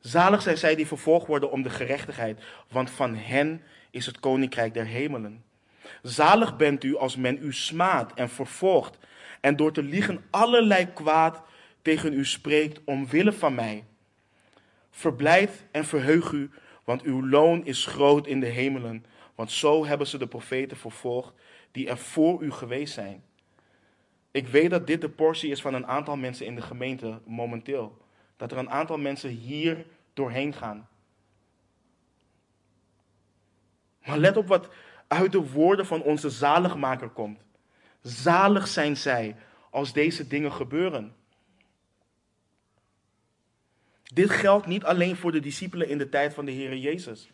[0.00, 4.74] Zalig zijn zij die vervolgd worden om de gerechtigheid, want van hen is het koninkrijk
[4.74, 5.44] der hemelen.
[6.02, 8.98] Zalig bent u als men u smaadt en vervolgt
[9.40, 11.42] en door te liegen allerlei kwaad
[11.82, 13.84] tegen u spreekt omwille van mij.
[14.90, 16.50] Verblijd en verheug u,
[16.84, 21.32] want uw loon is groot in de hemelen, want zo hebben ze de profeten vervolgd
[21.72, 23.22] die er voor u geweest zijn.
[24.30, 27.98] Ik weet dat dit de portie is van een aantal mensen in de gemeente momenteel.
[28.40, 30.88] Dat er een aantal mensen hier doorheen gaan.
[34.04, 34.68] Maar let op wat
[35.08, 37.40] uit de woorden van onze zaligmaker komt.
[38.02, 39.36] Zalig zijn zij
[39.70, 41.14] als deze dingen gebeuren.
[44.02, 47.30] Dit geldt niet alleen voor de discipelen in de tijd van de Heer Jezus.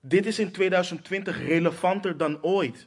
[0.00, 2.86] Dit is in 2020 relevanter dan ooit.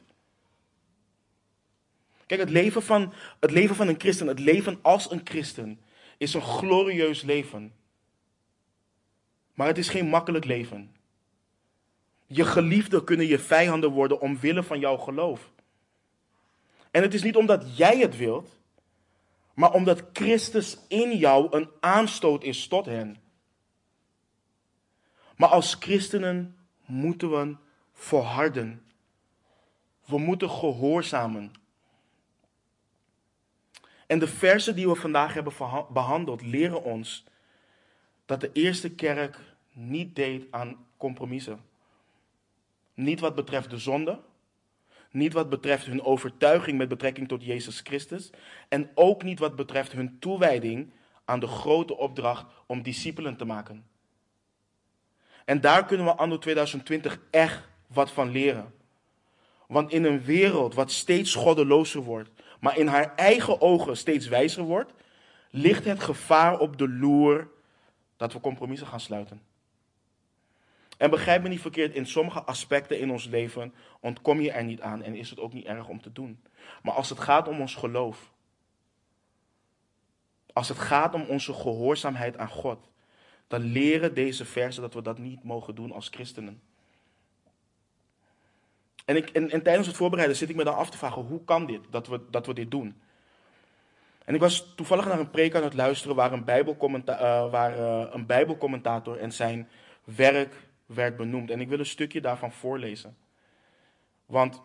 [2.26, 5.80] Kijk, het leven, van, het leven van een christen, het leven als een christen,
[6.18, 7.72] is een glorieus leven.
[9.54, 10.96] Maar het is geen makkelijk leven.
[12.26, 15.50] Je geliefden kunnen je vijanden worden omwille van jouw geloof.
[16.90, 18.58] En het is niet omdat jij het wilt,
[19.54, 23.16] maar omdat Christus in jou een aanstoot is tot hen.
[25.36, 26.56] Maar als christenen
[26.86, 27.56] moeten we
[27.92, 28.82] volharden.
[30.04, 31.52] We moeten gehoorzamen.
[34.08, 35.52] En de versen die we vandaag hebben
[35.92, 37.24] behandeld leren ons
[38.26, 39.38] dat de eerste kerk
[39.72, 41.60] niet deed aan compromissen.
[42.94, 44.20] Niet wat betreft de zonde,
[45.10, 48.30] niet wat betreft hun overtuiging met betrekking tot Jezus Christus
[48.68, 50.90] en ook niet wat betreft hun toewijding
[51.24, 53.86] aan de grote opdracht om discipelen te maken.
[55.44, 58.74] En daar kunnen we anno 2020 echt wat van leren.
[59.66, 64.62] Want in een wereld wat steeds goddelozer wordt, maar in haar eigen ogen steeds wijzer
[64.62, 64.92] wordt,
[65.50, 67.48] ligt het gevaar op de loer
[68.16, 69.42] dat we compromissen gaan sluiten.
[70.96, 74.80] En begrijp me niet verkeerd, in sommige aspecten in ons leven ontkom je er niet
[74.80, 76.42] aan en is het ook niet erg om te doen.
[76.82, 78.32] Maar als het gaat om ons geloof,
[80.52, 82.90] als het gaat om onze gehoorzaamheid aan God,
[83.46, 86.62] dan leren deze versen dat we dat niet mogen doen als christenen.
[89.08, 91.44] En, ik, en, en, tijdens het voorbereiden zit ik me dan af te vragen, hoe
[91.44, 93.00] kan dit, dat we, dat we dit doen?
[94.24, 97.78] En ik was toevallig naar een preek aan het luisteren waar een, bijbelcommenta uh, waar,
[97.78, 99.68] uh, een bijbelcommentator en zijn
[100.04, 100.54] werk
[100.86, 101.50] werd benoemd.
[101.50, 103.16] En ik wil een stukje daarvan voorlezen.
[104.26, 104.62] Want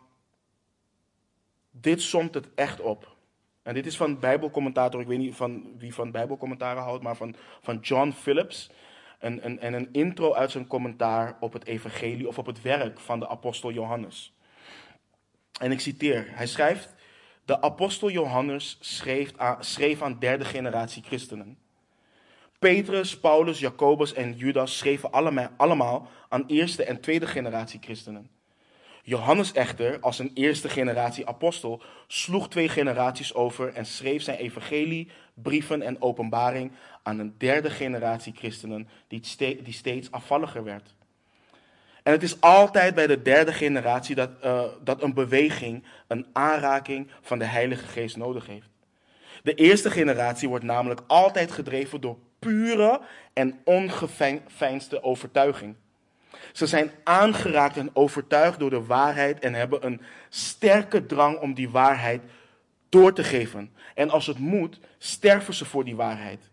[1.72, 3.16] dit somt het echt op.
[3.62, 7.36] En dit is van bijbelcommentator, ik weet niet van wie van bijbelcommentaren houdt, maar van,
[7.62, 8.72] van John Phillips.
[9.24, 13.00] En een, en een intro uit zijn commentaar op het evangelie of op het werk
[13.00, 14.34] van de apostel Johannes.
[15.60, 16.96] En ik citeer, hij schrijft,
[17.46, 21.58] de apostel Johannes schreef aan, schreef aan derde generatie christenen.
[22.60, 28.30] Petrus, Paulus, Jacobus en Judas schreven allemaal, allemaal aan eerste en tweede generatie christenen.
[29.06, 35.10] Johannes echter, als een eerste generatie apostel, sloeg twee generaties over en schreef zijn evangelie,
[35.34, 36.72] brieven en openbaring
[37.04, 40.96] aan een derde generatie christenen die steeds afvalliger werd.
[42.04, 47.08] En het is altijd bij de derde generatie dat, uh, dat een beweging, een aanraking
[47.22, 48.70] van de Heilige Geest nodig heeft.
[49.44, 53.02] De eerste generatie wordt namelijk altijd gedreven door pure
[53.34, 55.76] en ongeveinsde overtuiging.
[56.52, 61.70] Ze zijn aangeraakt en overtuigd door de waarheid en hebben een sterke drang om die
[61.70, 62.22] waarheid
[62.90, 63.72] door te geven.
[63.96, 66.50] En als het moet, sterven ze voor die waarheid.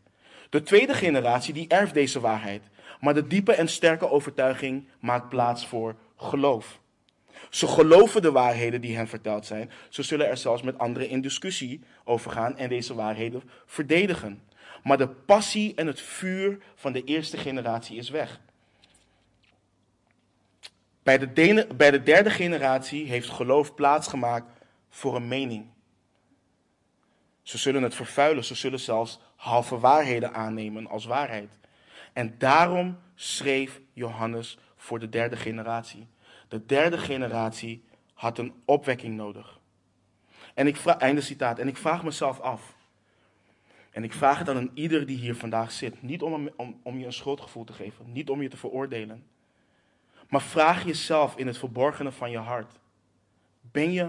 [0.51, 2.63] De tweede generatie die erft deze waarheid,
[3.01, 6.81] maar de diepe en sterke overtuiging maakt plaats voor geloof.
[7.51, 9.71] Ze geloven de waarheden die hen verteld zijn.
[9.89, 14.43] Ze zullen er zelfs met anderen in discussie over gaan en deze waarheden verdedigen.
[14.83, 18.41] Maar de passie en het vuur van de eerste generatie is weg.
[21.03, 24.53] Bij de, bij de derde generatie heeft geloof plaatsgemaakt
[24.89, 25.67] voor een mening.
[27.43, 31.59] Ze zullen het vervuilen, ze zullen zelfs halve waarheden aannemen als waarheid.
[32.13, 36.07] En daarom schreef Johannes voor de derde generatie.
[36.49, 37.85] De derde generatie
[38.15, 39.61] had een opwekking nodig.
[40.55, 41.59] En ik vraag, einde citaat.
[41.59, 42.77] En ik vraag mezelf af.
[43.91, 46.03] En ik vraag het aan ieder die hier vandaag zit.
[46.03, 48.13] Niet om, om, om je een schuldgevoel te geven.
[48.13, 49.25] Niet om je te veroordelen.
[50.31, 52.73] Maar vraag jezelf in het verborgene van je hart.
[53.61, 54.09] Ben je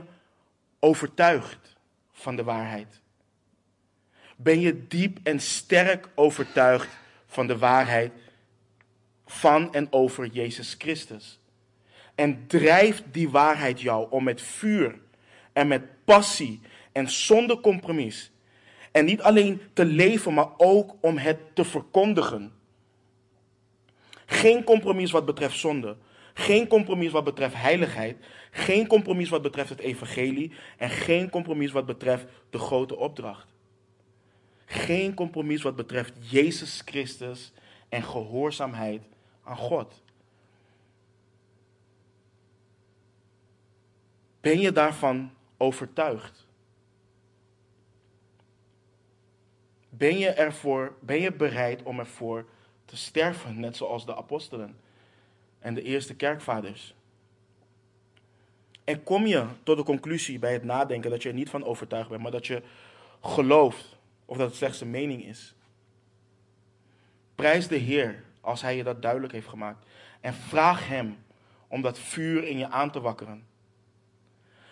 [0.80, 1.76] overtuigd
[2.12, 3.02] van de waarheid?
[4.36, 6.90] Ben je diep en sterk overtuigd
[7.28, 8.12] van de waarheid
[9.26, 11.40] van en over Jezus Christus?
[12.16, 15.00] En drijft die waarheid jou om met vuur
[15.54, 16.62] en met passie
[16.92, 18.32] en zonder compromis.
[18.92, 22.54] En niet alleen te leven, maar ook om het te verkondigen.
[24.26, 25.98] Geen compromis wat betreft zonde.
[26.34, 28.18] Geen compromis wat betreft heiligheid.
[28.52, 30.52] Geen compromis wat betreft het evangelie.
[30.78, 33.48] En geen compromis wat betreft de grote opdracht.
[34.66, 37.52] Geen compromis wat betreft Jezus Christus
[37.90, 39.02] en gehoorzaamheid
[39.44, 40.04] aan God.
[44.42, 46.48] Ben je daarvan overtuigd?
[49.90, 52.46] Ben je, ervoor, ben je bereid om ervoor
[52.86, 54.76] te sterven, net zoals de apostelen
[55.62, 56.96] en de eerste kerkvaders?
[58.84, 62.10] En kom je tot de conclusie bij het nadenken dat je er niet van overtuigd
[62.10, 62.62] bent, maar dat je
[63.22, 65.56] gelooft of dat het slechts een mening is?
[67.36, 69.86] Prijs de Heer als Hij je dat duidelijk heeft gemaakt.
[70.22, 71.18] En vraag Hem
[71.68, 73.46] om dat vuur in je aan te wakkeren.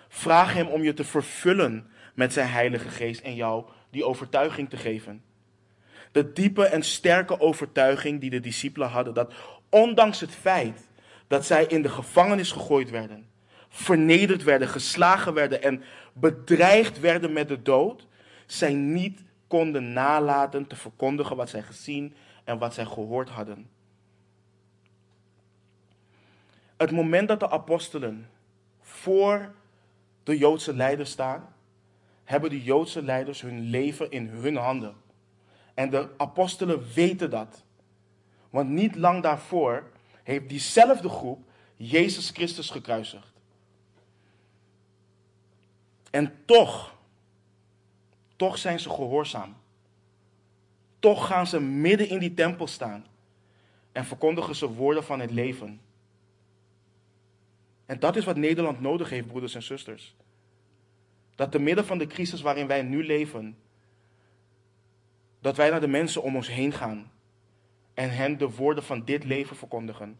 [0.08, 4.78] Vraag Hem om je te vervullen met Zijn Heilige Geest en jou die overtuiging te
[4.78, 5.24] geven.
[6.12, 9.34] De diepe en sterke overtuiging die de discipelen hadden, dat
[9.70, 10.88] ondanks het feit
[11.28, 13.30] dat zij in de gevangenis gegooid werden,
[13.70, 18.08] vernederd werden, geslagen werden en bedreigd werden met de dood,
[18.46, 22.14] zij niet konden nalaten te verkondigen wat zij gezien
[22.44, 23.70] en wat zij gehoord hadden.
[26.78, 28.30] Het moment dat de apostelen
[28.82, 29.52] voor
[30.24, 31.54] de Joodse leiders staan,
[32.24, 34.96] hebben de Joodse leiders hun leven in hun handen.
[35.74, 37.64] En de apostelen weten dat.
[38.50, 39.84] Want niet lang daarvoor
[40.24, 41.44] heeft diezelfde groep
[41.76, 43.34] Jezus Christus gekruisigd.
[46.10, 46.96] En toch,
[48.36, 49.56] toch zijn ze gehoorzaam.
[51.00, 53.06] Toch gaan ze midden in die tempel staan
[53.92, 55.82] en verkondigen ze woorden van het leven.
[57.86, 60.16] En dat is wat Nederland nodig heeft, broeders en zusters.
[61.36, 63.58] Dat te midden van de crisis waarin wij nu leven,
[65.40, 67.12] dat wij naar de mensen om ons heen gaan
[68.00, 70.20] en hen de woorden van dit leven verkondigen.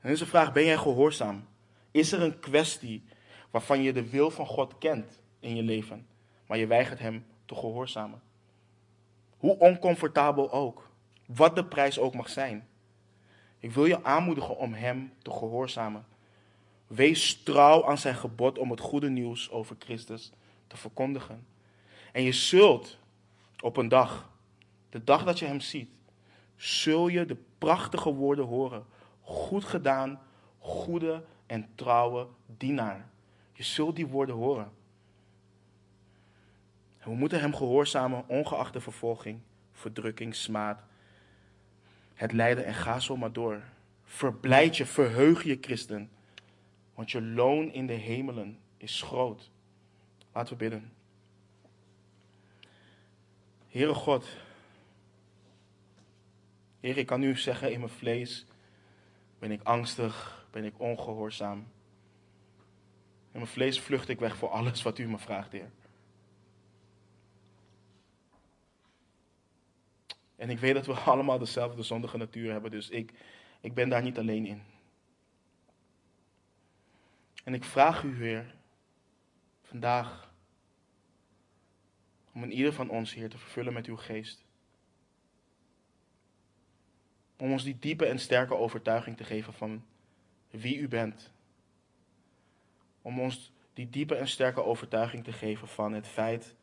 [0.00, 1.48] En is de vraag, ben jij gehoorzaam?
[1.90, 3.04] Is er een kwestie
[3.50, 6.06] waarvan je de wil van God kent in je leven,
[6.46, 8.22] maar je weigert Hem te gehoorzamen?
[9.36, 10.90] Hoe oncomfortabel ook,
[11.26, 12.68] wat de prijs ook mag zijn.
[13.58, 16.06] Ik wil je aanmoedigen om Hem te gehoorzamen.
[16.86, 20.32] Wees trouw aan zijn gebod om het goede nieuws over Christus
[20.66, 21.46] te verkondigen.
[22.12, 22.98] En je zult
[23.60, 24.29] op een dag,
[24.90, 25.90] de dag dat je hem ziet,
[26.56, 28.84] zul je de prachtige woorden horen.
[29.20, 30.20] Goed gedaan,
[30.58, 33.08] goede en trouwe dienaar.
[33.52, 34.70] Je zult die woorden horen.
[37.04, 39.40] we moeten hem gehoorzamen, ongeacht de vervolging,
[39.72, 40.82] verdrukking, smaad,
[42.14, 43.62] het lijden en ga zo maar door.
[44.04, 46.10] Verblijd je, verheug je, christen
[47.00, 49.50] want je loon in de hemelen is groot.
[50.32, 50.92] Laten we bidden.
[53.68, 54.28] Heere God,
[56.80, 58.46] Heer, ik kan nu zeggen in mijn vlees,
[59.38, 61.58] ben ik angstig, ben ik ongehoorzaam.
[63.32, 65.70] In mijn vlees vlucht ik weg voor alles wat u me vraagt, Heer.
[70.36, 73.12] En ik weet dat we allemaal dezelfde zondige natuur hebben, dus ik,
[73.60, 74.62] ik ben daar niet alleen in.
[77.44, 78.54] En ik vraag u, Heer,
[79.62, 80.32] vandaag,
[82.32, 84.44] om in ieder van ons, Heer, te vervullen met uw geest.
[87.40, 89.84] Om ons die diepe en sterke overtuiging te geven van
[90.50, 91.32] wie u bent.
[93.02, 96.54] Om ons die diepe en sterke overtuiging te geven van het feit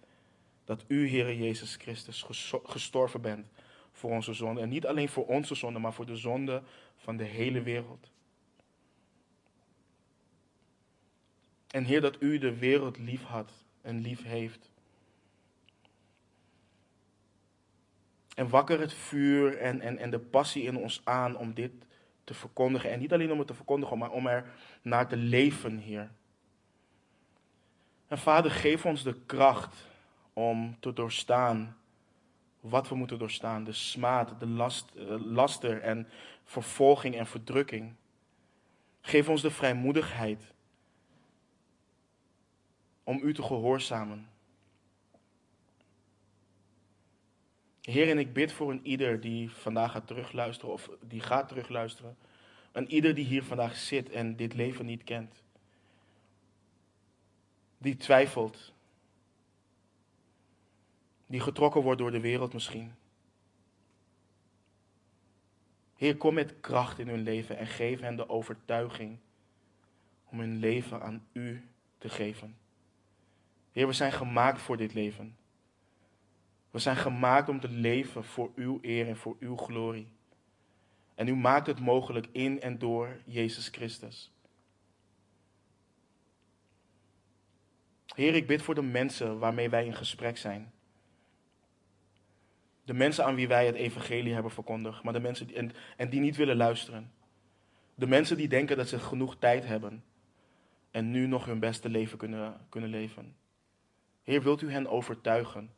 [0.66, 2.26] dat u, Heere Jezus Christus,
[2.64, 3.48] gestorven bent
[3.92, 4.62] voor onze zonde.
[4.62, 6.64] En niet alleen voor onze zonde, maar voor de zonde
[6.96, 8.12] van de hele wereld.
[11.68, 13.52] En Heer, dat u de wereld lief had
[13.82, 14.70] en lief heeft.
[18.38, 21.72] En wakker het vuur en, en, en de passie in ons aan om dit
[22.24, 22.92] te verkondigen.
[22.92, 24.46] En niet alleen om het te verkondigen, maar om er
[24.82, 26.12] naar te leven, Heer.
[28.08, 29.88] En Vader, geef ons de kracht
[30.34, 31.78] om te doorstaan
[32.60, 33.64] wat we moeten doorstaan.
[33.64, 36.08] De smaad, de last, eh, laster en
[36.44, 37.94] vervolging en verdrukking.
[39.02, 40.54] Geef ons de vrijmoedigheid
[43.04, 44.30] om u te gehoorzamen.
[47.92, 52.18] Heer, en ik bid voor een ieder die vandaag gaat terugluisteren of die gaat terugluisteren.
[52.72, 55.44] Een ieder die hier vandaag zit en dit leven niet kent.
[57.78, 58.74] Die twijfelt.
[61.26, 62.96] Die getrokken wordt door de wereld misschien.
[65.96, 69.18] Heer, kom met kracht in hun leven en geef hen de overtuiging
[70.26, 71.68] om hun leven aan U
[71.98, 72.58] te geven.
[73.72, 75.36] Heer, we zijn gemaakt voor dit leven.
[76.78, 80.08] We zijn gemaakt om te leven voor uw eer en voor uw glorie.
[81.16, 84.32] En u maakt het mogelijk in en door Jezus Christus.
[88.16, 90.72] Heer, ik bid voor de mensen waarmee wij in gesprek zijn.
[92.84, 96.10] De mensen aan wie wij het evangelie hebben verkondigd, maar de mensen die, en, en
[96.10, 97.12] die niet willen luisteren.
[97.96, 100.04] De mensen die denken dat ze genoeg tijd hebben
[100.92, 103.36] en nu nog hun beste leven kunnen, kunnen leven.
[104.24, 105.76] Heer, wilt u hen overtuigen?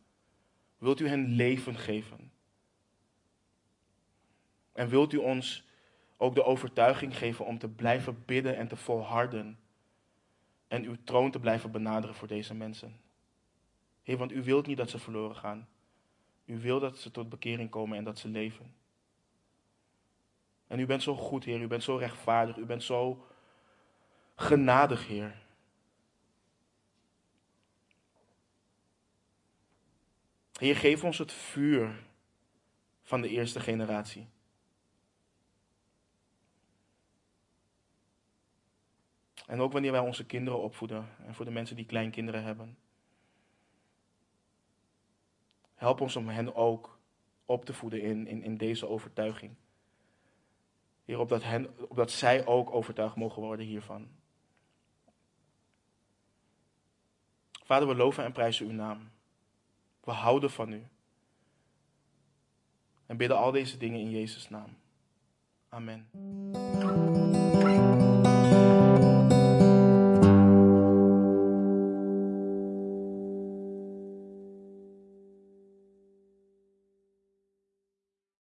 [0.80, 2.32] Wilt u hen leven geven?
[4.72, 5.68] En wilt u ons
[6.18, 9.60] ook de overtuiging geven om te blijven bidden en te volharden
[10.68, 13.00] en uw troon te blijven benaderen voor deze mensen?
[14.04, 15.68] Heer, want u wilt niet dat ze verloren gaan.
[16.46, 18.74] U wilt dat ze tot bekering komen en dat ze leven.
[20.68, 21.62] En u bent zo goed, Heer.
[21.62, 22.58] U bent zo rechtvaardig.
[22.58, 23.26] U bent zo
[24.36, 25.36] genadig, Heer.
[30.60, 32.04] Heer, geef ons het vuur
[33.04, 34.28] van de eerste generatie.
[39.46, 42.78] En ook wanneer wij onze kinderen opvoeden en voor de mensen die kleinkinderen hebben.
[45.76, 47.00] Help ons om hen ook
[47.46, 49.56] op te voeden in, in, in deze overtuiging.
[51.06, 54.08] Heer, opdat, hen, opdat zij ook overtuigd mogen worden hiervan.
[57.64, 59.18] Vader, we loven en prijzen uw naam.
[60.04, 60.88] We houden van u.
[63.06, 64.78] En bidden al deze dingen in Jezus' naam.
[65.70, 67.09] Amen.